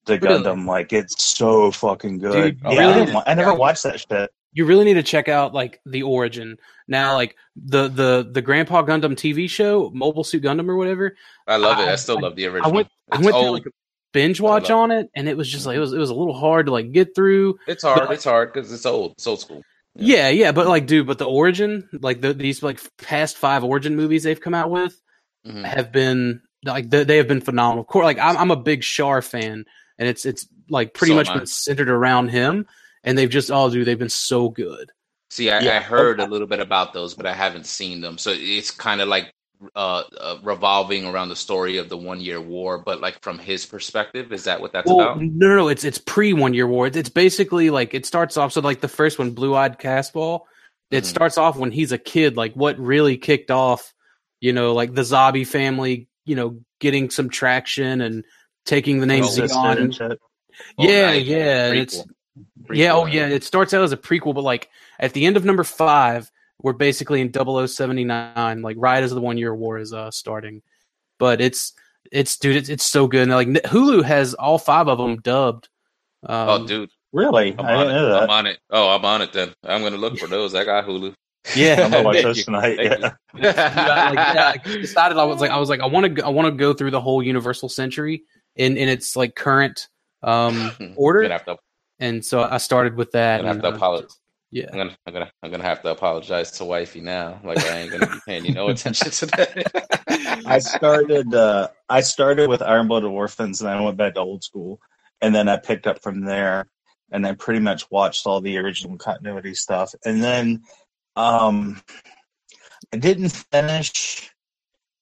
[0.05, 0.43] the Really?
[0.43, 0.65] Gundam.
[0.67, 2.59] Like it's so fucking good.
[2.59, 3.11] Dude, yeah, really?
[3.13, 3.57] I, I never Yeah.
[3.57, 4.29] watched that shit.
[4.55, 6.57] You really need to check out like the origin.
[6.87, 11.15] Now, like the the the Grandpa Gundam TV show, Mobile Suit Gundam or whatever.
[11.47, 11.87] I love it.
[11.87, 12.71] I I- still I- love the original.
[12.71, 13.71] I went I it's went through like a
[14.11, 16.37] binge watch on it, and it was just like it was it was a little
[16.37, 17.57] hard to like get through.
[17.67, 18.01] it's hard.
[18.01, 19.13] but- It's hard because it's old.
[19.13, 19.63] It's old school.
[19.95, 23.95] Yeah, yeah, but like, dude, but the origin, like the, these like past five origin
[23.95, 24.99] movies they've come out with,
[25.45, 25.65] Mhm.
[25.65, 27.81] have been like they, they have been phenomenal.
[27.81, 29.65] Of course, like I'm, I'm a big Char fan,
[29.99, 32.65] and it's it's like pretty So much am been centered around him,
[33.03, 34.91] and they've just all dude, they've been so good.
[35.29, 35.77] See, I, Yeah.
[35.77, 38.17] I heard a little bit about those, but I haven't seen them.
[38.17, 39.33] So it's kind of like
[39.75, 43.65] uh, uh, revolving around the story of the One Year War, but like from his
[43.65, 44.31] perspective.
[44.33, 45.21] Is that what that's well, about?
[45.21, 46.87] no, no, no, it's it's pre One Year War.
[46.87, 48.53] It's, it's basically like it starts off.
[48.53, 50.41] So like the first one, Blue Eyed Casval,
[50.91, 51.07] it Mhm.
[51.07, 52.35] starts off when he's a kid.
[52.37, 53.93] Like what really kicked off,
[54.41, 58.23] you know, like the Zabi family, you know, getting some traction and
[58.65, 59.99] taking the name Sister Zeon.
[60.01, 60.17] and.
[60.77, 61.25] Yeah, nice.
[61.25, 62.03] yeah, and it's
[62.63, 62.75] Prequel.
[62.75, 63.27] yeah, oh yeah.
[63.27, 66.29] It starts out as a prequel, but like at the end of number five,
[66.63, 70.61] we're basically in 0079, like right as the one year war is uh starting.
[71.19, 71.73] But it's
[72.11, 73.23] it's dude, it's, it's so good.
[73.23, 75.69] And like Hulu has all five of them dubbed.
[76.25, 77.53] Um, Oh, dude, Really?
[77.57, 78.09] I'm I on didn't it.
[78.09, 78.59] know I'm on it.
[78.71, 79.53] Oh, I'm on it then.
[79.63, 80.55] I'm gonna look for those.
[80.55, 81.13] I got Hulu.
[81.55, 82.77] yeah, I'm gonna watch those tonight.
[82.77, 83.11] Thank Yeah.
[83.33, 86.47] Like, yeah, I decided I was like I was like I want to I want
[86.47, 88.23] to go through the whole Universal Century
[88.55, 89.87] in in its like current
[90.23, 91.57] um order, have to.
[91.99, 93.41] and so I started with that.
[93.41, 94.17] I'm have and, to uh, apologize.
[94.53, 97.41] Yeah, I'm gonna, I'm gonna, I'm gonna have to apologize to wifey now.
[97.43, 100.43] Like I ain't gonna be paying you no attention to that.
[100.45, 101.33] I started.
[101.33, 104.79] Uh, I started with Iron Blooded Orphans, and I went back to old school,
[105.21, 106.67] and then I picked up from there,
[107.11, 110.61] and I pretty much watched all the original continuity stuff, and then
[111.15, 111.81] um,
[112.93, 114.31] I didn't finish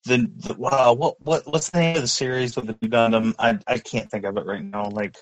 [0.05, 0.93] the, the wow.
[0.93, 3.35] What what what's the name of the series with the new Gundam?
[3.37, 4.89] I I can't think of it right now.
[4.89, 5.17] Like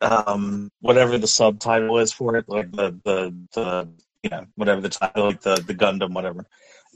[0.00, 3.88] um, whatever the subtitle is for it, like the the the
[4.22, 6.46] you know whatever the title, like the the Gundam, whatever.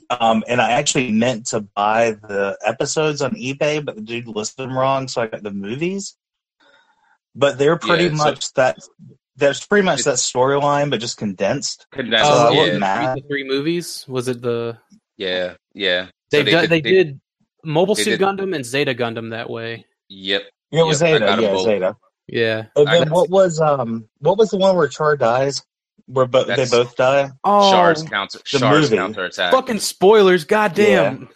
[0.09, 4.67] Um, and I actually meant to buy the episodes on eBay, but the dude listed
[4.69, 6.15] them wrong, so I got the movies.
[7.35, 8.77] But they're pretty Yeah, so- much that.
[9.35, 11.87] There's pretty much that storyline, but just condensed.
[11.91, 13.17] Condensed, So I Oh, wasn't yeah, mad.
[13.17, 14.77] the three movies was it the
[15.17, 16.05] yeah, yeah.
[16.05, 17.19] So they did, could- they, did
[17.63, 19.87] Mobile they Suit did- Gundam and Zeta Gundam that way.
[20.09, 20.43] Yep.
[20.71, 21.65] It was Yep, Zeta, yeah, both.
[21.65, 21.97] Zeta.
[22.27, 22.65] Yeah.
[22.75, 25.61] And then what was um what was the one where Char dies?
[26.07, 27.29] Where bo- they That's- both die?
[27.43, 28.39] Oh, Char's counter.
[28.51, 28.97] the Char's movie.
[28.97, 29.51] counter attack.
[29.53, 30.43] fucking spoilers!
[30.43, 31.29] Goddamn.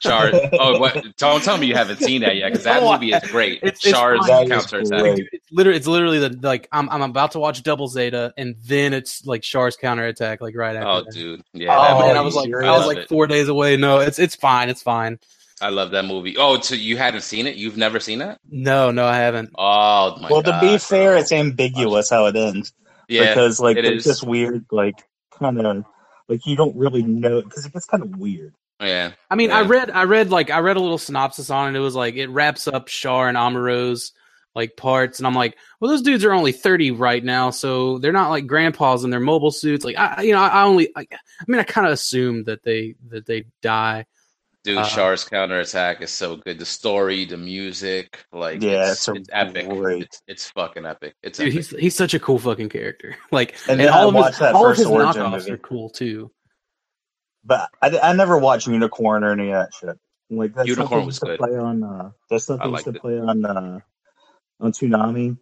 [0.00, 0.30] Char.
[0.58, 1.04] Oh, what?
[1.16, 3.58] Don't tell me you haven't seen that yet, because that Oh, movie is great.
[3.62, 4.48] it's- it's Char's fine.
[4.48, 5.00] That is counter attack.
[5.00, 5.16] great.
[5.16, 8.56] Dude, it's literally it's literally the like I'm I'm about to watch Double Zeta and
[8.64, 10.88] then it's like Char's counterattack like right after.
[10.88, 11.12] Oh, that.
[11.14, 11.42] dude.
[11.52, 11.76] Yeah.
[11.76, 12.46] Oh, that man, movie- I was like?
[12.52, 13.08] I was love like it.
[13.08, 13.76] four days away.
[13.76, 14.68] No, it's it's fine.
[14.70, 15.18] It's fine.
[15.62, 16.36] I love that movie.
[16.36, 17.56] Oh, so you hadn't seen it?
[17.56, 18.38] You've never seen it?
[18.50, 19.50] No, no, I haven't.
[19.56, 20.30] Oh my God.
[20.30, 20.60] well, god.
[20.60, 20.78] to be bro.
[20.78, 22.72] fair, it's ambiguous how it ends
[23.08, 23.28] yeah.
[23.28, 24.12] because like it it's is.
[24.12, 24.96] just weird, like
[25.30, 25.84] kind of
[26.28, 28.54] like you don't really know because it gets kind of weird.
[28.80, 29.12] Yeah.
[29.30, 31.78] I mean, I read, I read like, I read a little synopsis on it.
[31.78, 34.12] It was like it wraps up Char and Amuro's
[34.54, 38.12] like parts, and I'm like, well, those dudes are only 30 right now, so they're
[38.12, 39.84] not like grandpas in their mobile suits.
[39.84, 42.62] Like, I, you know, I, I only, I, I mean, I kind of assumed that
[42.62, 44.04] they that they die.
[44.64, 46.58] Dude, Uh, Char's counterattack is so good.
[46.58, 49.68] The story, the music, like Yeah, it's, it's it's epic.
[49.68, 51.16] great- It's, it's fucking epic.
[51.22, 51.54] It's Dude, epic.
[51.56, 53.16] he's he's such a cool fucking character.
[53.32, 55.50] Like, And and, then I all of his that all of his Origin knockoffs movie.
[55.52, 56.30] are cool too.
[57.44, 59.98] But I, I never watched Unicorn or any of that shit.
[60.30, 61.38] Like that's Unicorn something was used to good.
[61.38, 61.82] play on.
[61.82, 63.00] Uh, that's something used liked to it.
[63.00, 63.78] play on uh,
[64.60, 65.36] on Toonami.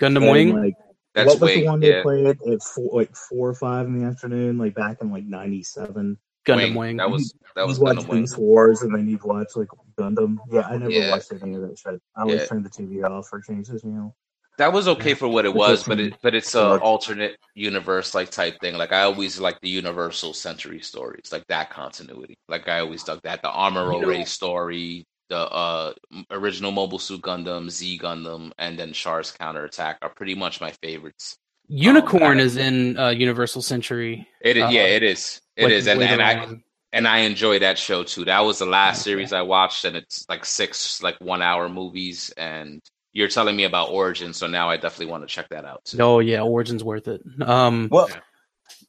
[0.00, 0.56] Gundam And, Wing.
[0.56, 0.74] Like,
[1.14, 1.90] That's what was way the one yeah.
[1.96, 5.24] they played at four, like four or five in the afternoon, like back in like
[5.24, 6.16] '97?
[6.46, 6.74] Gundam Wing.
[6.74, 6.96] Wing.
[6.98, 8.20] That was that was you watch Gundam Wing.
[8.22, 10.36] Beast Wars and then you'd watch like Gundam.
[10.50, 11.10] Yeah, I never Yeah.
[11.10, 12.00] watched any of that shit.
[12.16, 12.46] I always Yeah.
[12.46, 14.16] turned the TV off or changed the channel.
[14.58, 17.36] That was okay for what it It was, was but it but it's a alternate
[17.54, 18.76] universe like type thing.
[18.76, 22.36] Like I always like the Universal Century stories, like that continuity.
[22.48, 23.40] Like I always dug that.
[23.42, 25.94] The Amuro You know- Ray story, the uh
[26.30, 31.38] original Mobile Suit Gundam, Z Gundam, and then Char's Counterattack are pretty much my favorites.
[31.74, 34.28] Unicorn Um, is in uh, Universal Century.
[34.42, 35.40] It is, Uh, yeah, it is.
[35.56, 36.46] It like, is, and later and I
[36.92, 38.26] and I enjoy that show too.
[38.26, 39.10] That was the last Okay.
[39.10, 42.30] series I watched, and it's like six like one hour movies.
[42.36, 42.80] And
[43.14, 45.98] you're telling me about Origin, so now I definitely want to check that out too.
[46.00, 47.22] Oh yeah, Origin's worth it.
[47.40, 48.08] Um, Well,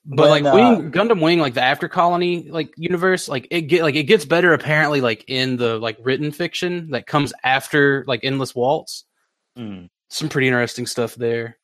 [0.05, 3.83] but like uh, Wing, Gundam Wing, like the After Colony like universe, like it get
[3.83, 8.21] like it gets better apparently like in the like written fiction that comes after like
[8.23, 9.05] Endless Waltz.
[9.57, 9.89] Mm.
[10.09, 11.57] Some pretty interesting stuff there.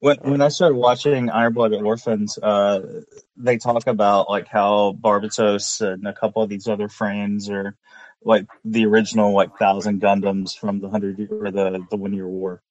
[0.00, 3.02] When when I started watching Iron Blooded Orphans, uh,
[3.36, 7.76] they talk about like how Barbatos and a couple of these other frames are
[8.22, 12.28] like the original like thousand Gundams from the hundred year or the the one year
[12.28, 12.62] war.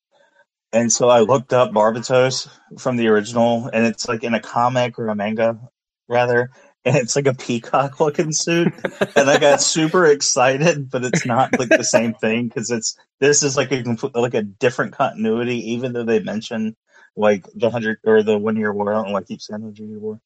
[0.72, 2.48] And so I looked up Barbatos
[2.80, 5.60] from the original, and it's like in a comic or a manga,
[6.08, 6.52] rather,
[6.86, 8.74] and it's like a peacock looking suit.
[9.15, 13.44] and I got super excited, but it's not like the same thing because it's this
[13.44, 13.84] is like a
[14.15, 16.76] like a different continuity, even though they mention
[17.17, 18.91] like the hundred or the one year war.
[18.91, 20.22] I don't know why I keep saying hundred year war,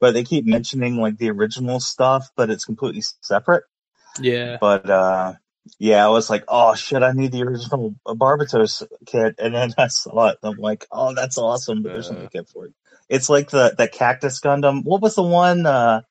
[0.00, 3.64] but they keep mentioning like the original stuff, but it's completely separate.
[4.20, 5.34] Yeah, But uh
[5.78, 9.88] yeah, I was like, oh shit, I need the original Barbatos kit, and then I
[9.88, 10.38] saw it.
[10.42, 12.28] And I'm like, oh, that's awesome, but there's no Uh.
[12.32, 12.74] kit for it.
[13.08, 14.84] It's like the the Cactus Gundam.
[14.84, 16.02] What was the one uh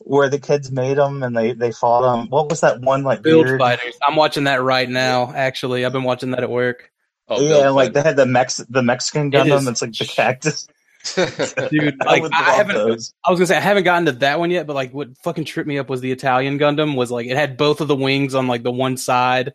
[0.00, 2.28] where the kids made them and they they fought them?
[2.30, 3.58] What was that one like Build weird?
[3.58, 3.98] Fighters.
[4.06, 5.32] I'm watching that right now.
[5.34, 6.90] Actually, I've been watching that at work.
[7.28, 9.58] Oh, yeah, Build like they had the Mex the Mexican It Gundam.
[9.58, 10.66] is- it's like the cactus.
[11.70, 13.14] Dude, I like would I haven't those.
[13.24, 15.44] I was gonna say I haven't gotten to that one yet, but like what fucking
[15.44, 18.34] tripped me up was the Italian Gundam was like it had both of the wings
[18.34, 19.54] on like the one side,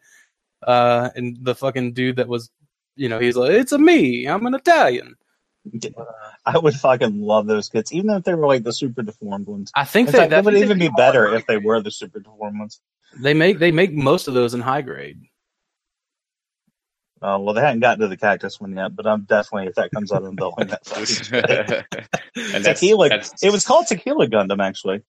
[0.65, 2.49] uh, and the fucking dude that was,
[2.95, 5.15] you know, he's like, "It's a me, I'm an Italian."
[6.45, 9.71] I would fucking love those kits, even if they were like the super deformed ones.
[9.75, 12.19] I think In they, fact, that would even be better if they were the super
[12.19, 12.81] deformed ones.
[13.21, 15.21] They make they make most of those in high grade.
[17.23, 19.91] Uh, well, they hadn't gotten to the cactus one yet, but I'm definitely if that
[19.91, 20.85] comes out, I'm building that.
[20.85, 21.83] fucking
[22.53, 23.07] and that's, tequila.
[23.07, 25.01] that's It was called Tequila Gundam, actually.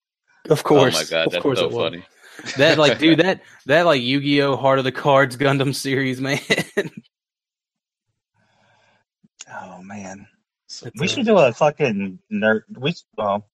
[0.48, 0.94] Of course.
[0.94, 2.04] oh my god, of that's course so funny.
[2.56, 4.54] That like, dude, that that like Yu-Gi-Oh!
[4.56, 6.38] Heart of the Cards Gundam series, man.
[9.56, 10.26] Oh man,
[10.66, 12.62] So we a- should do a fucking nerd.
[12.76, 13.48] We well,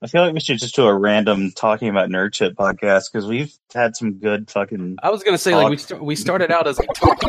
[0.00, 3.26] I feel like we should just do a random talking about nerd shit podcast because
[3.26, 4.98] we've had some good fucking.
[5.02, 5.62] I was gonna say talk.
[5.64, 7.28] like we st- we started out as like talking.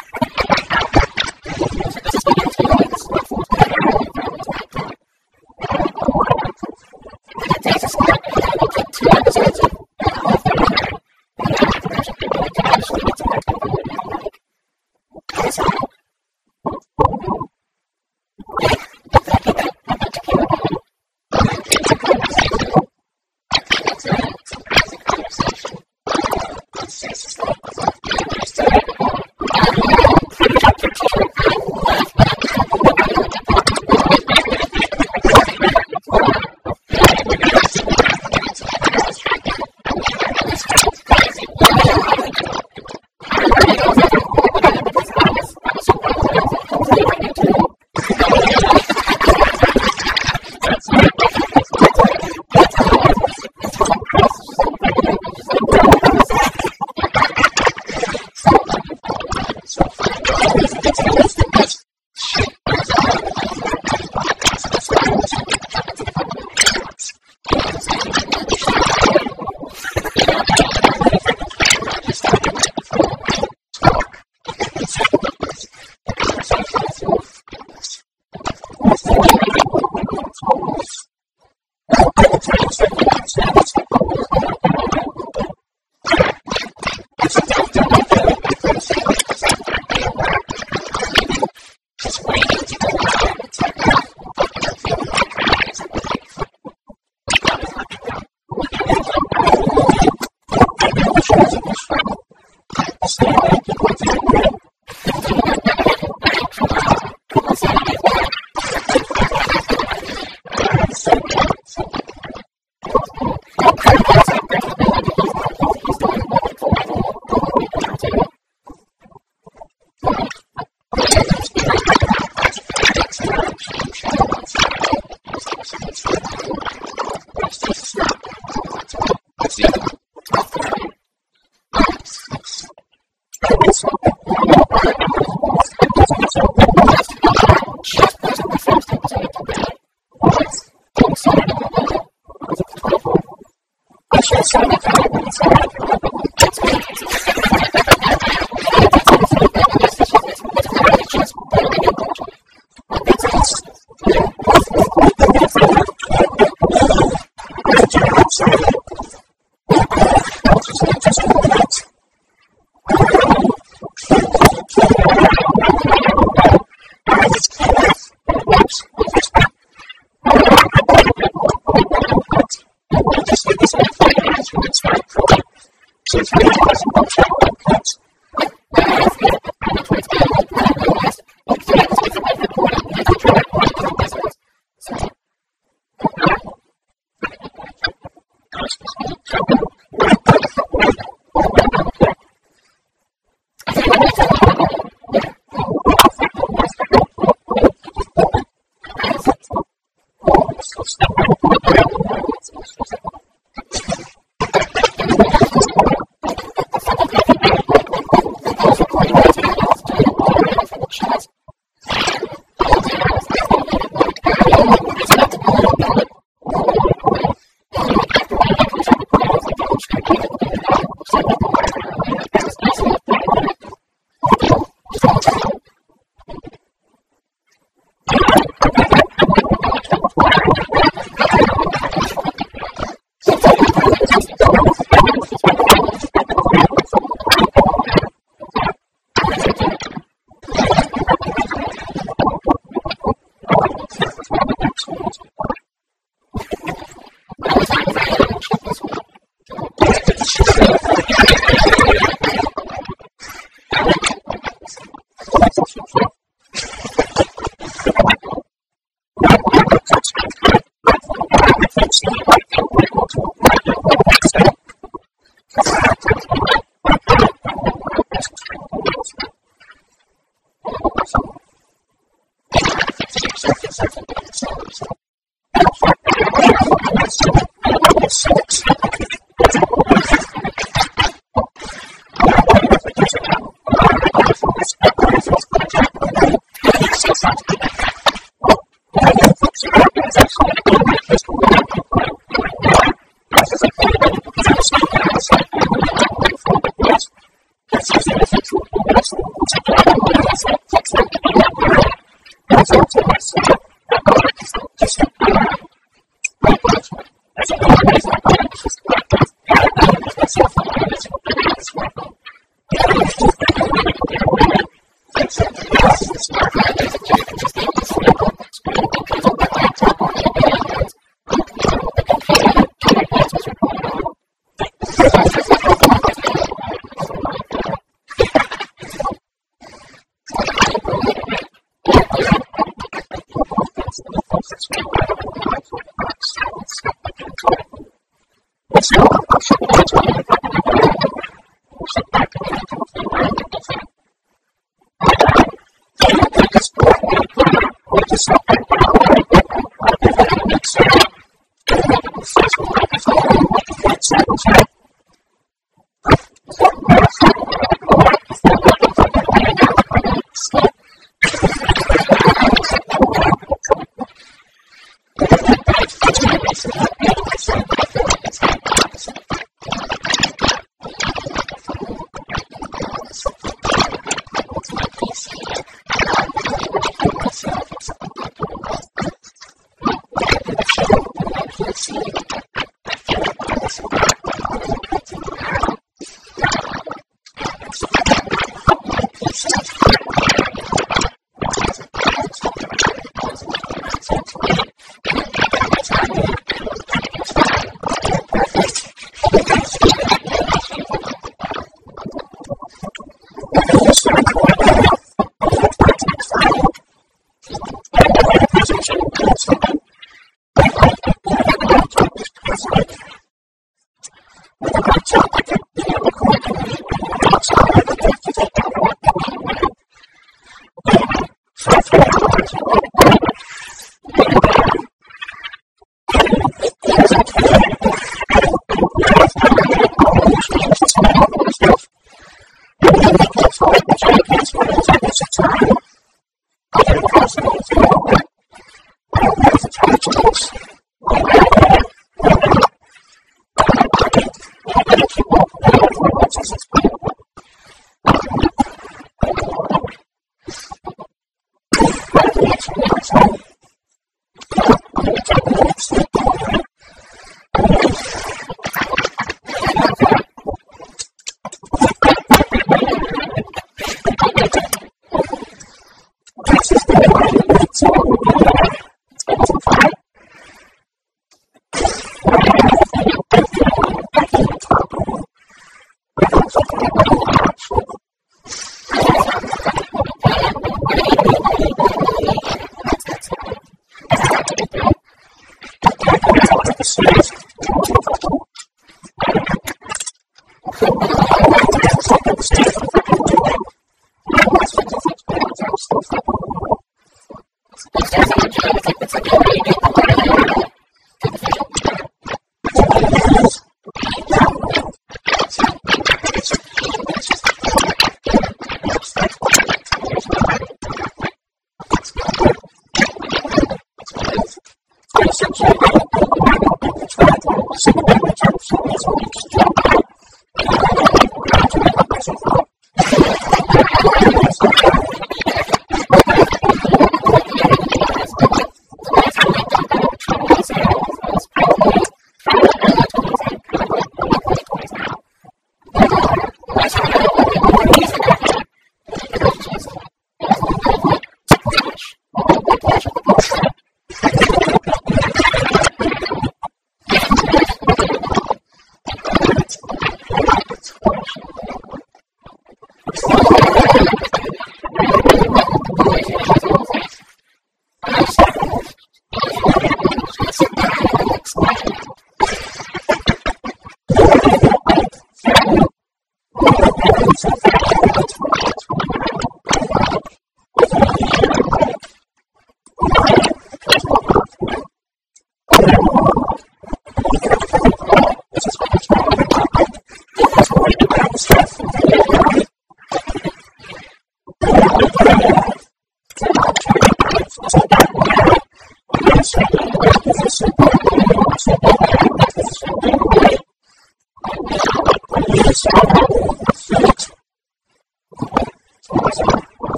[7.81, 7.95] guys,
[9.35, 9.70] it's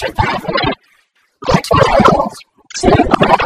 [0.00, 0.72] 2009.
[1.48, 3.39] Like 12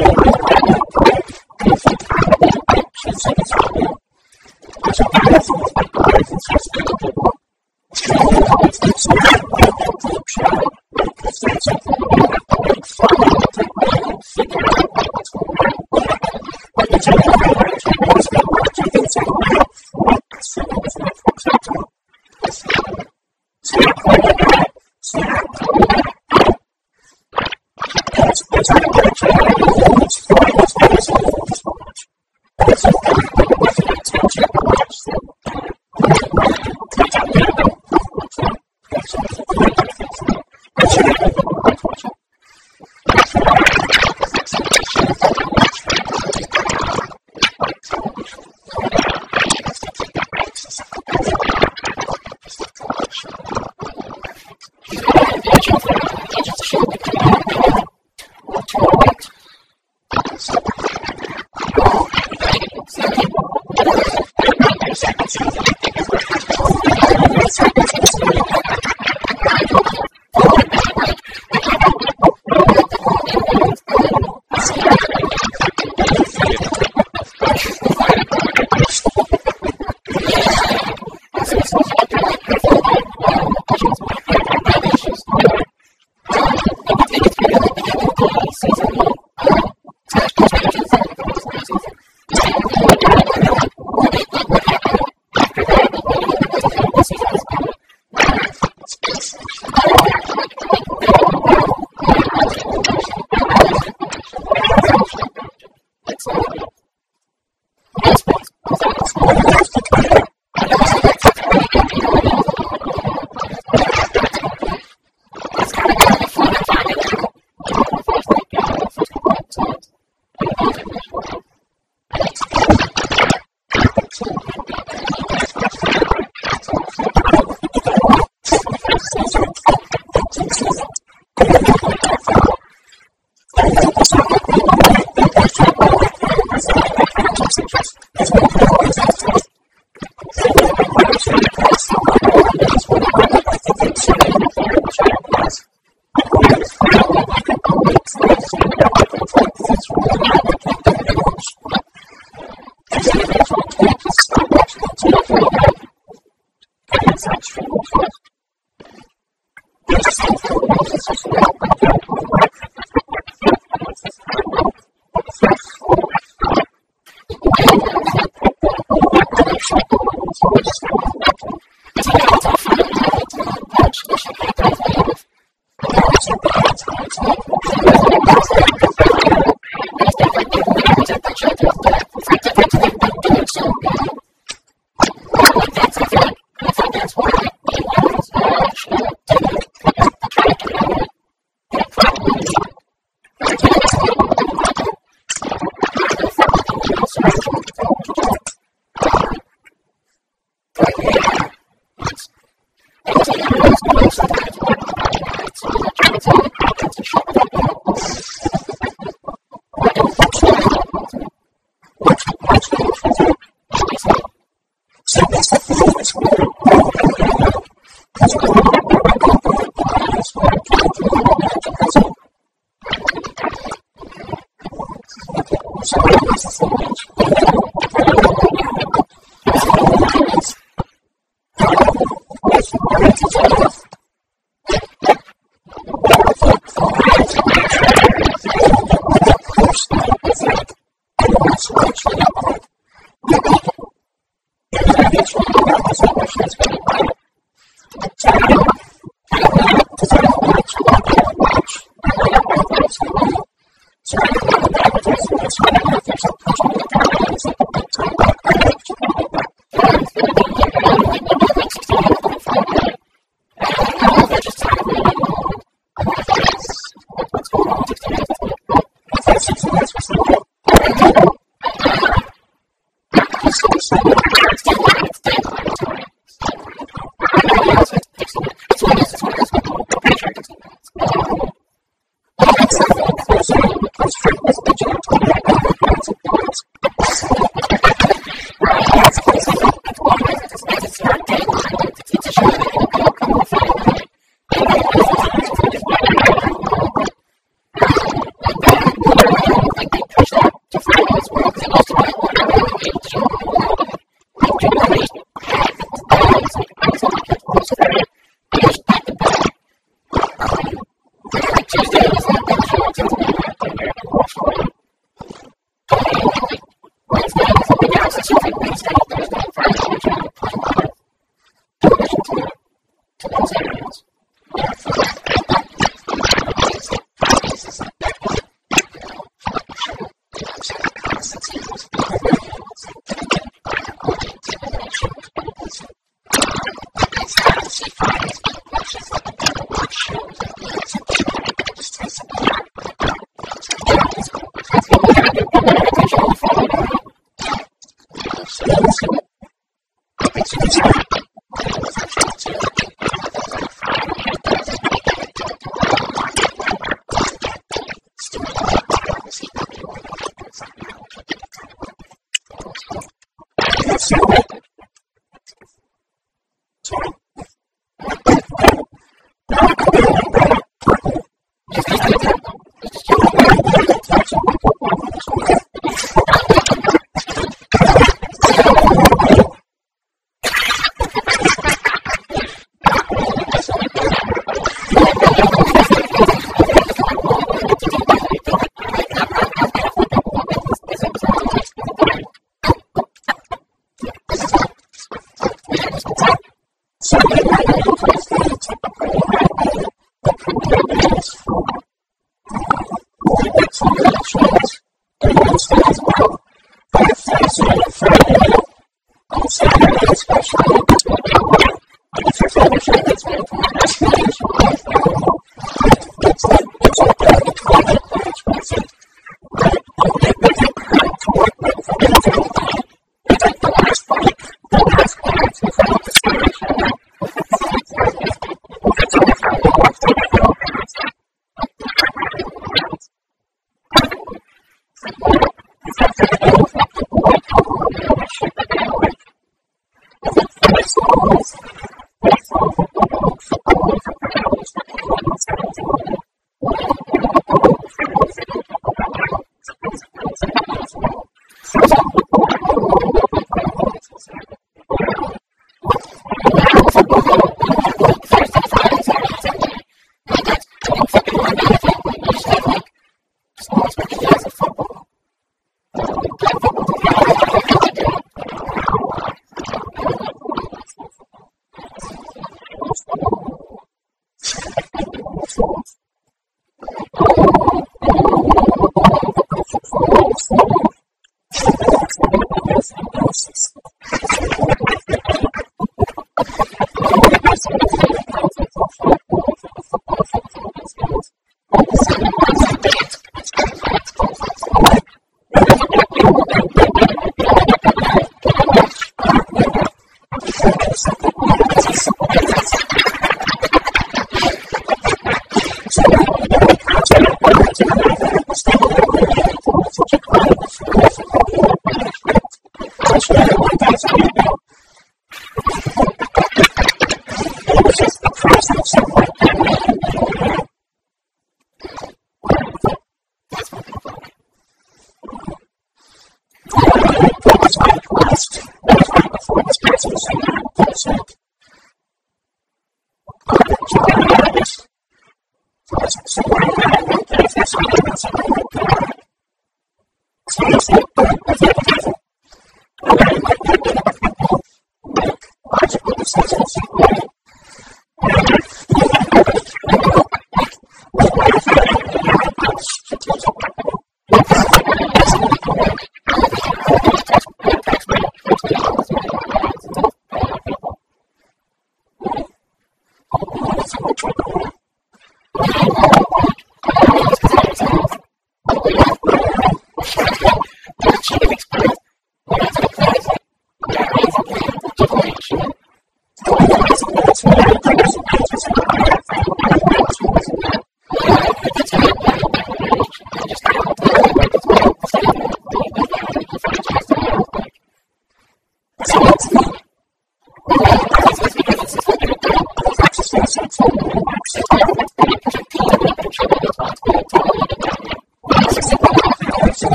[0.00, 0.49] Thank you.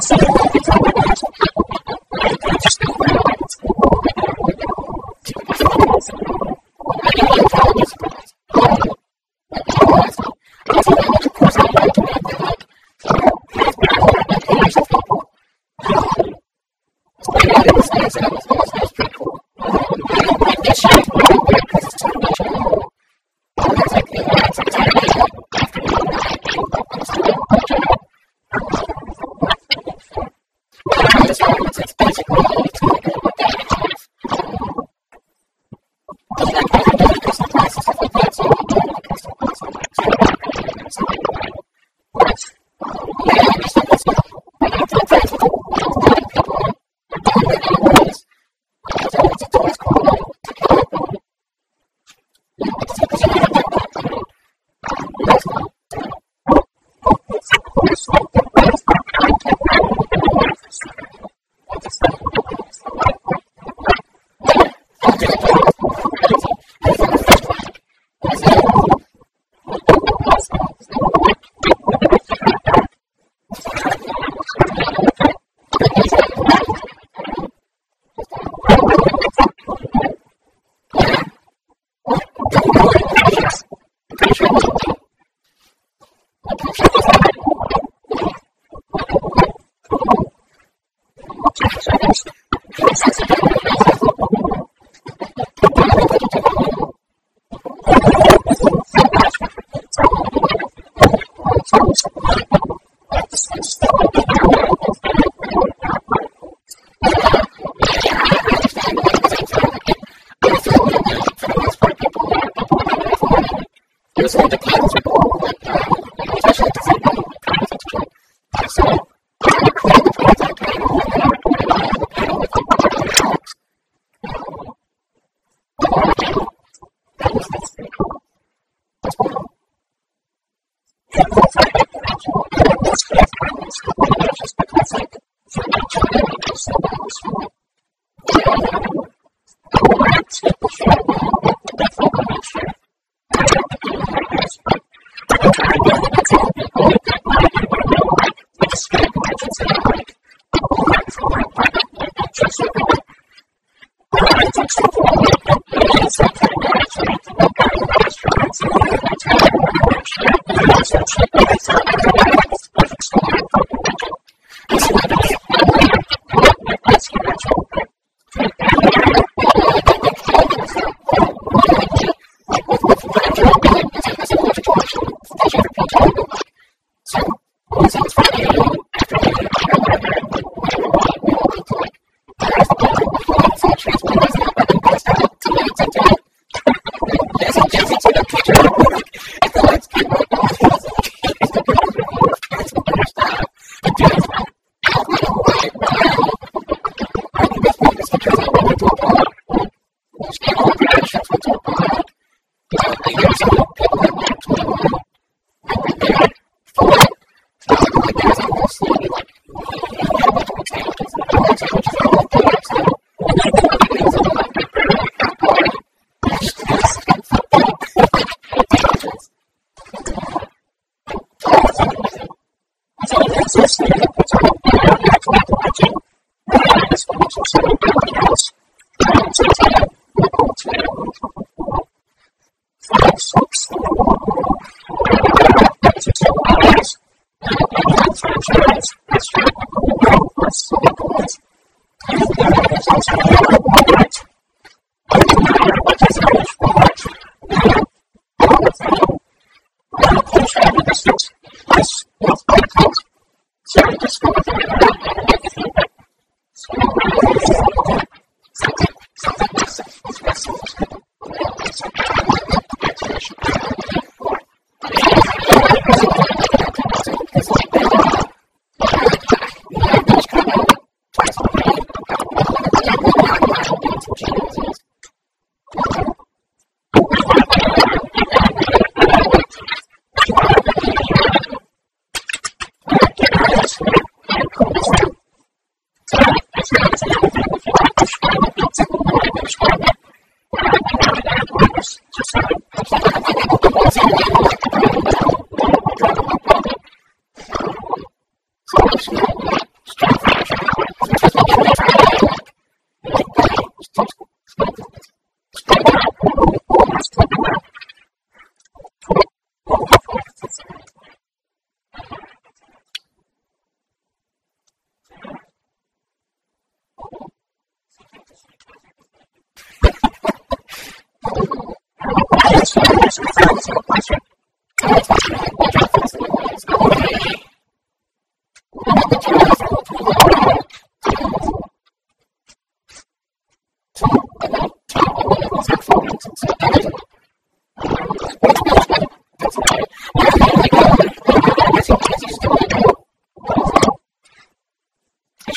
[0.00, 0.43] Thanks.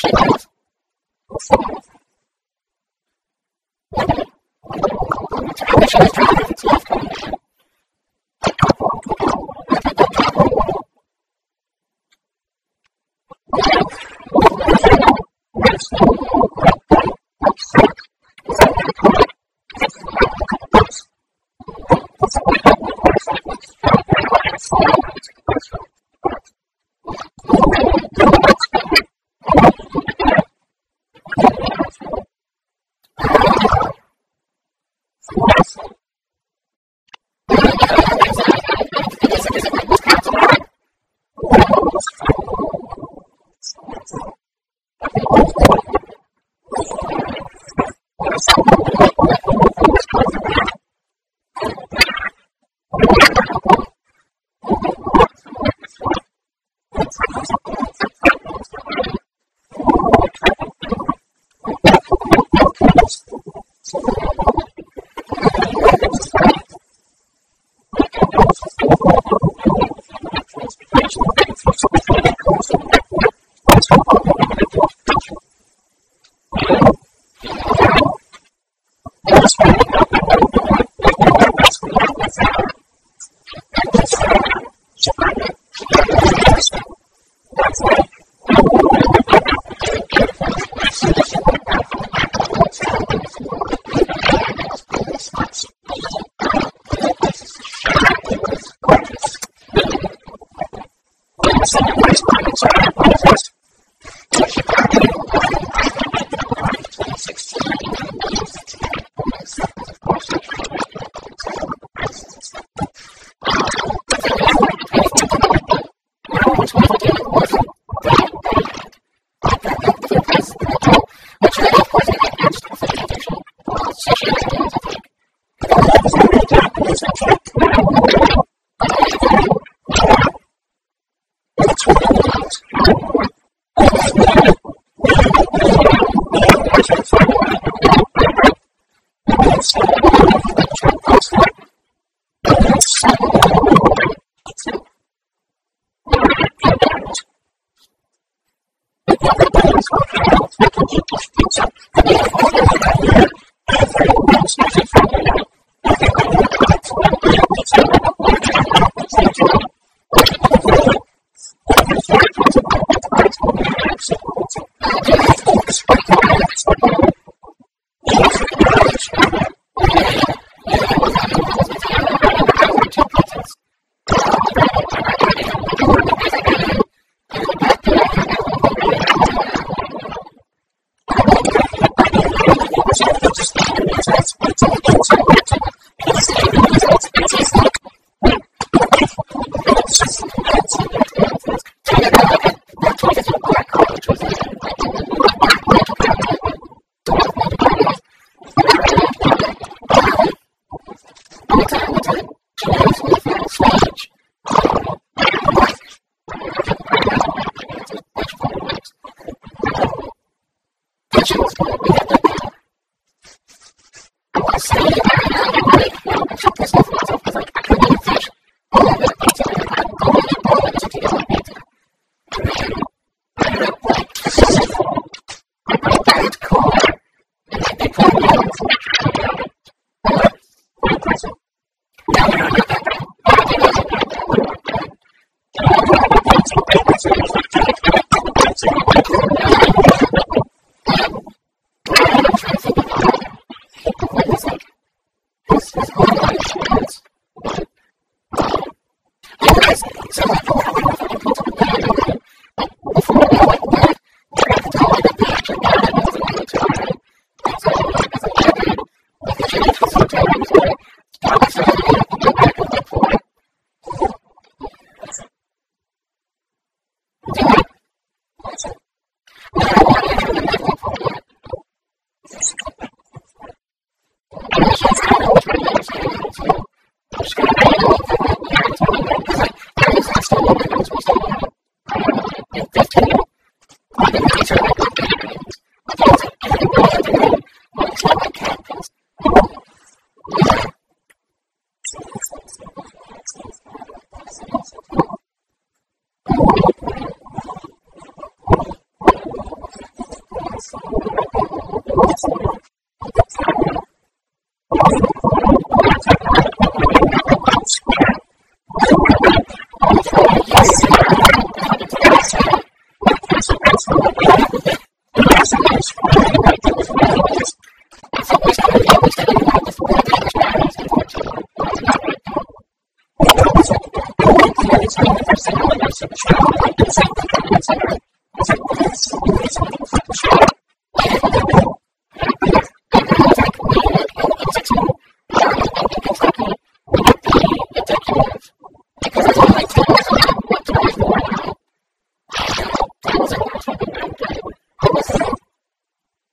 [0.00, 0.48] Thank
[6.16, 6.37] you.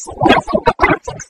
[0.00, 1.29] essa, é essa parte.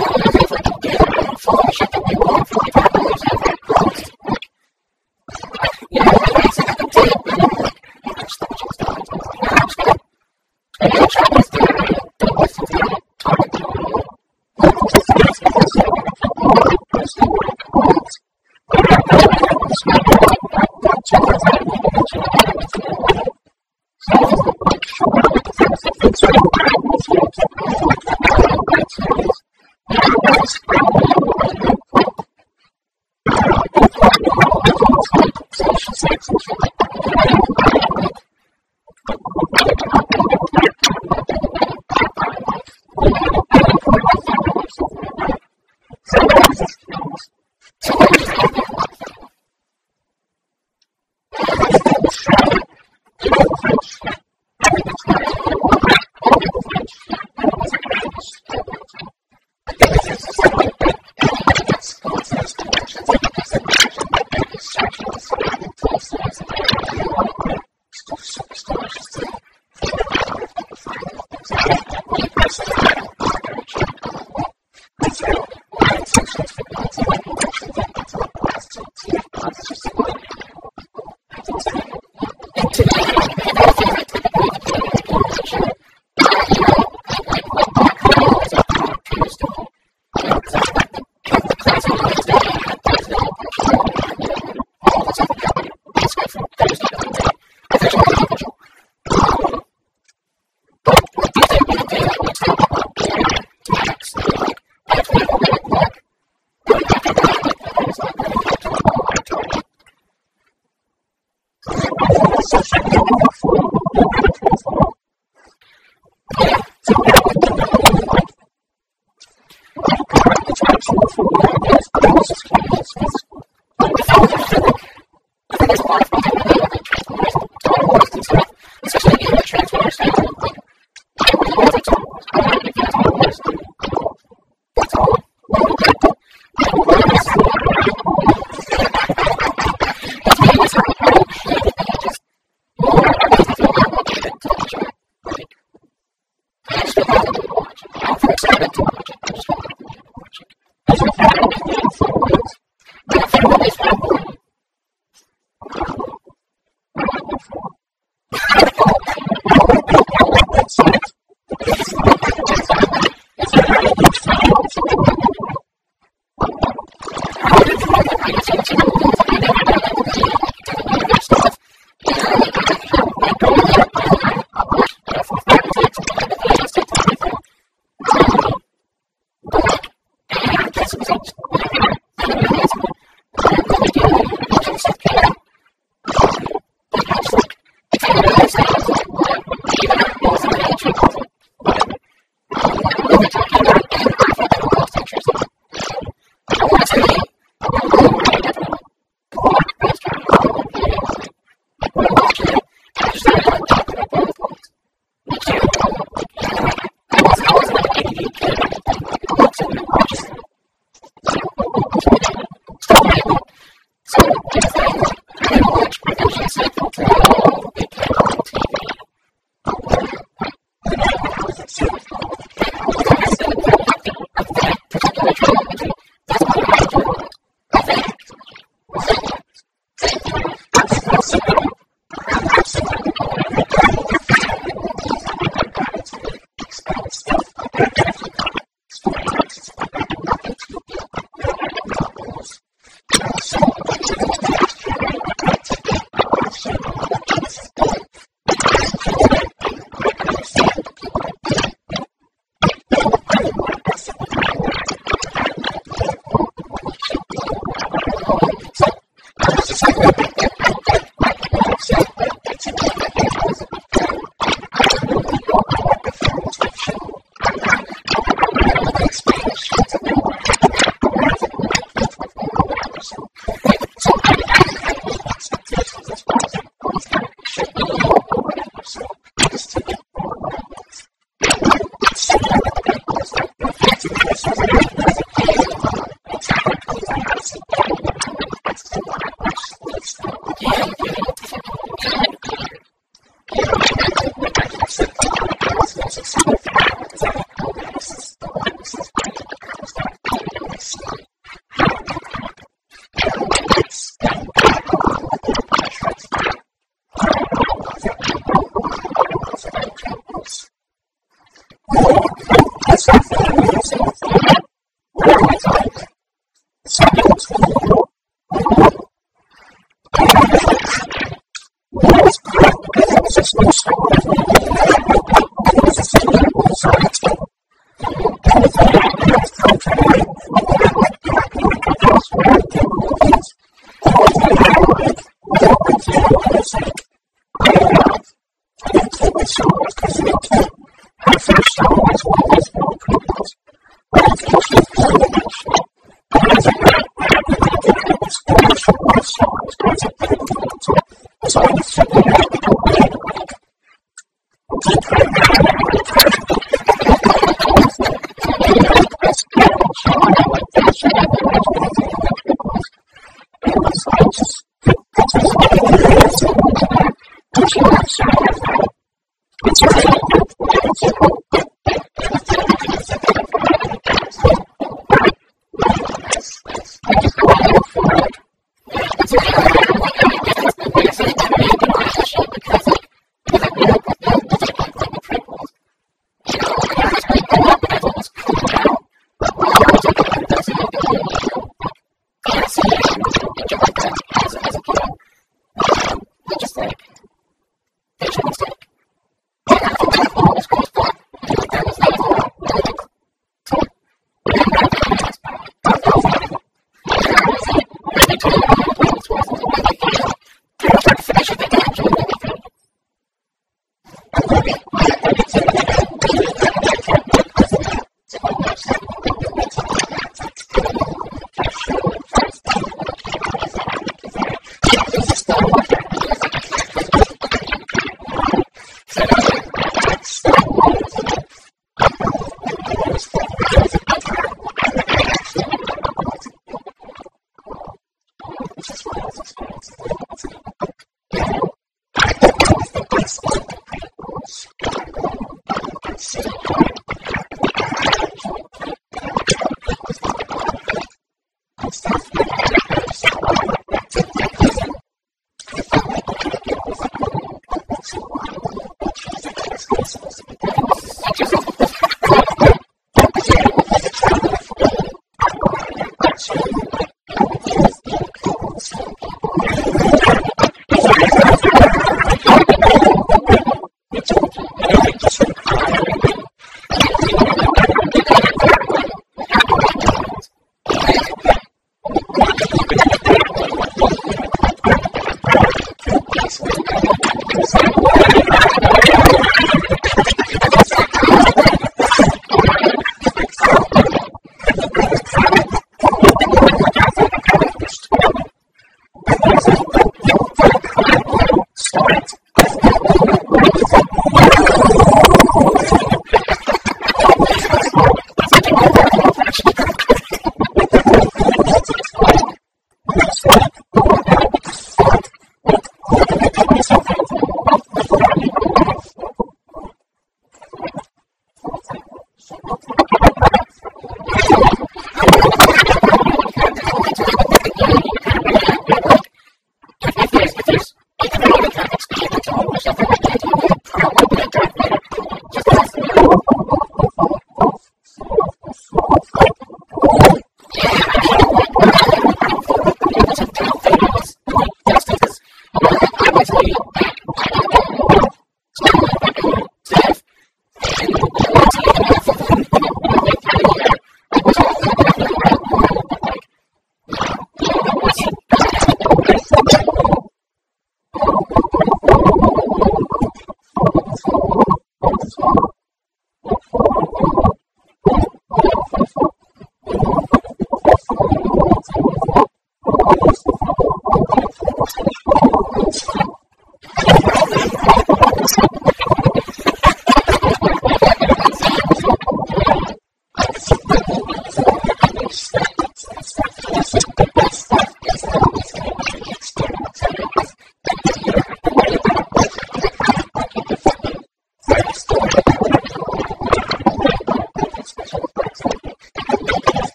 [328.53, 330.10] Thank you.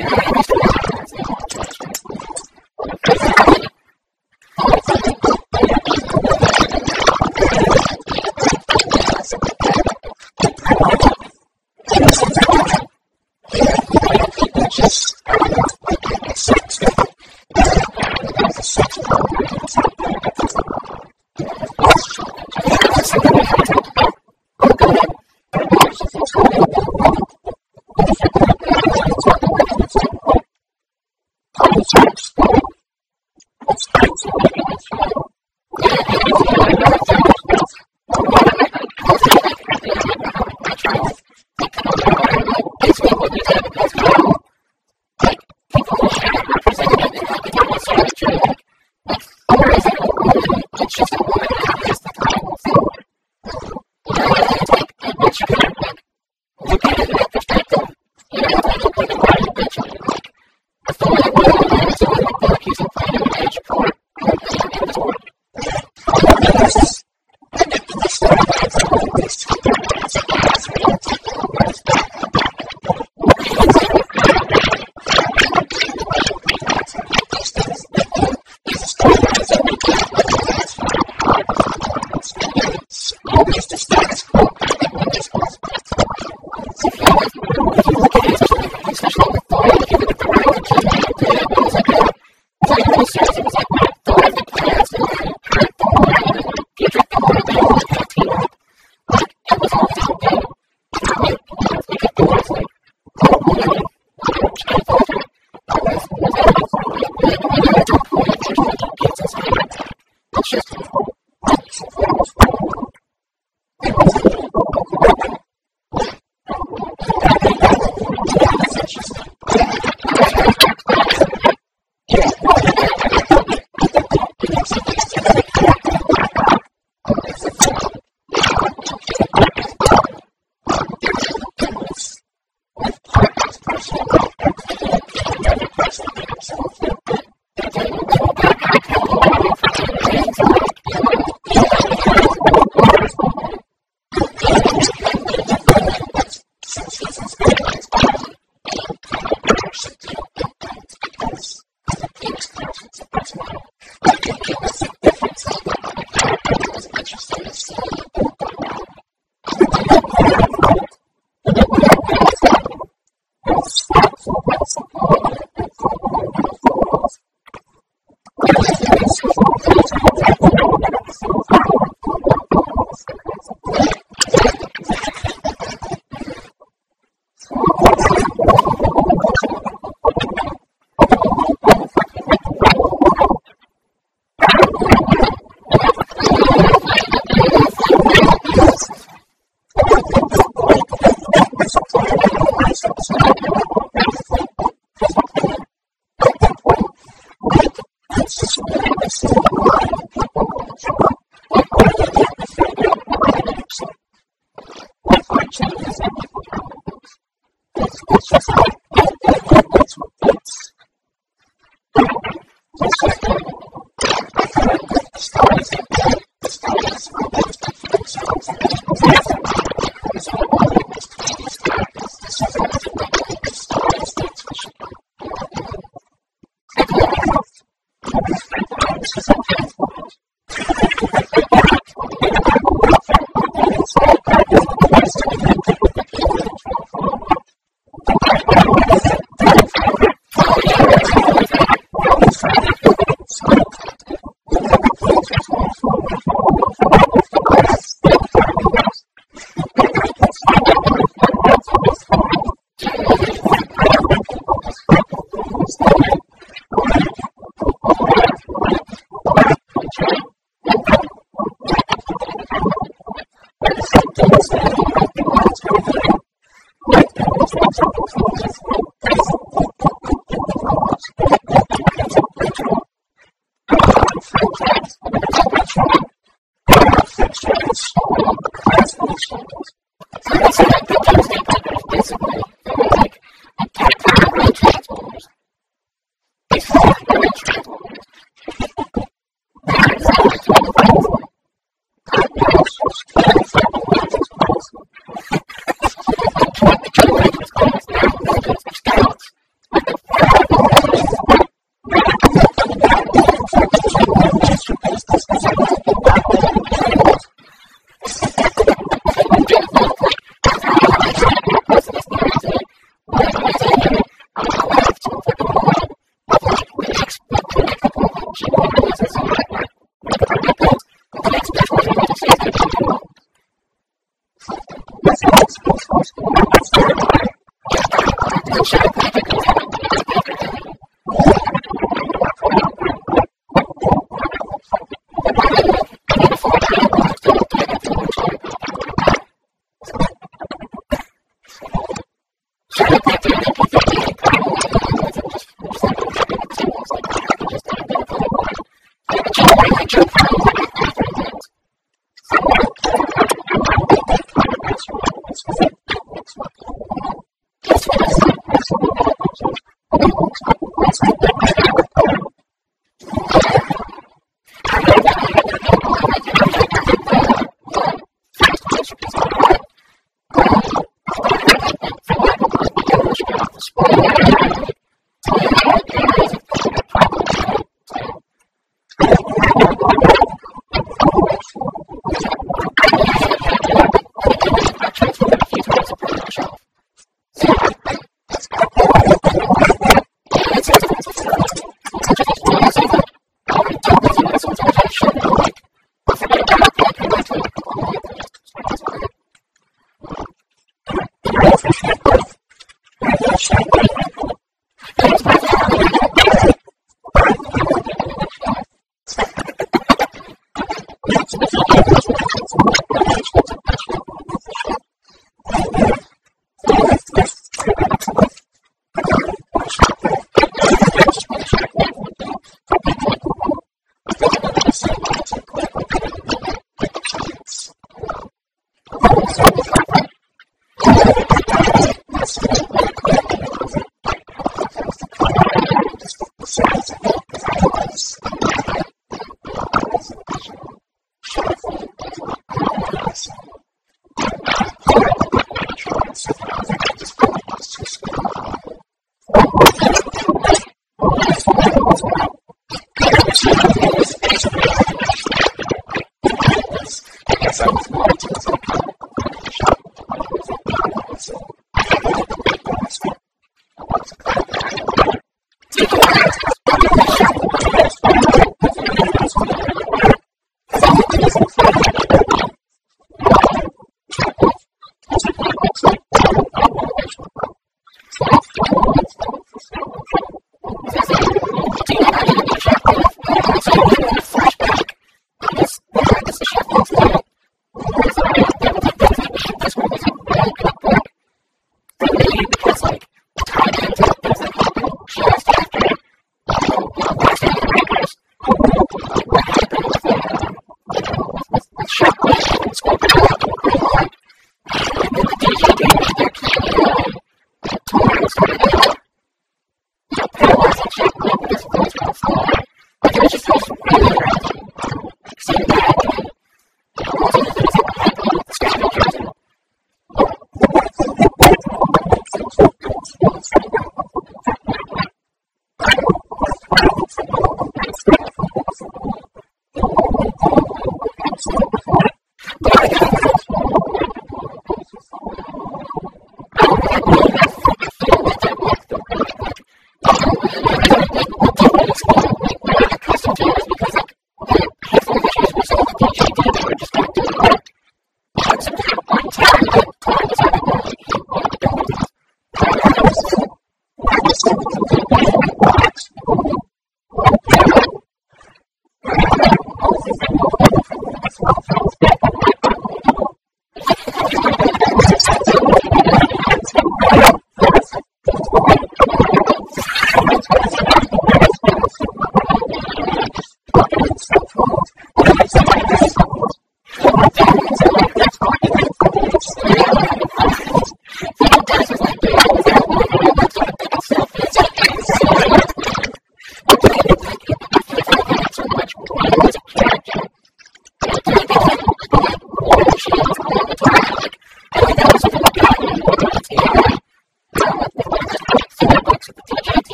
[0.00, 0.32] you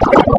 [0.00, 0.33] Well, this is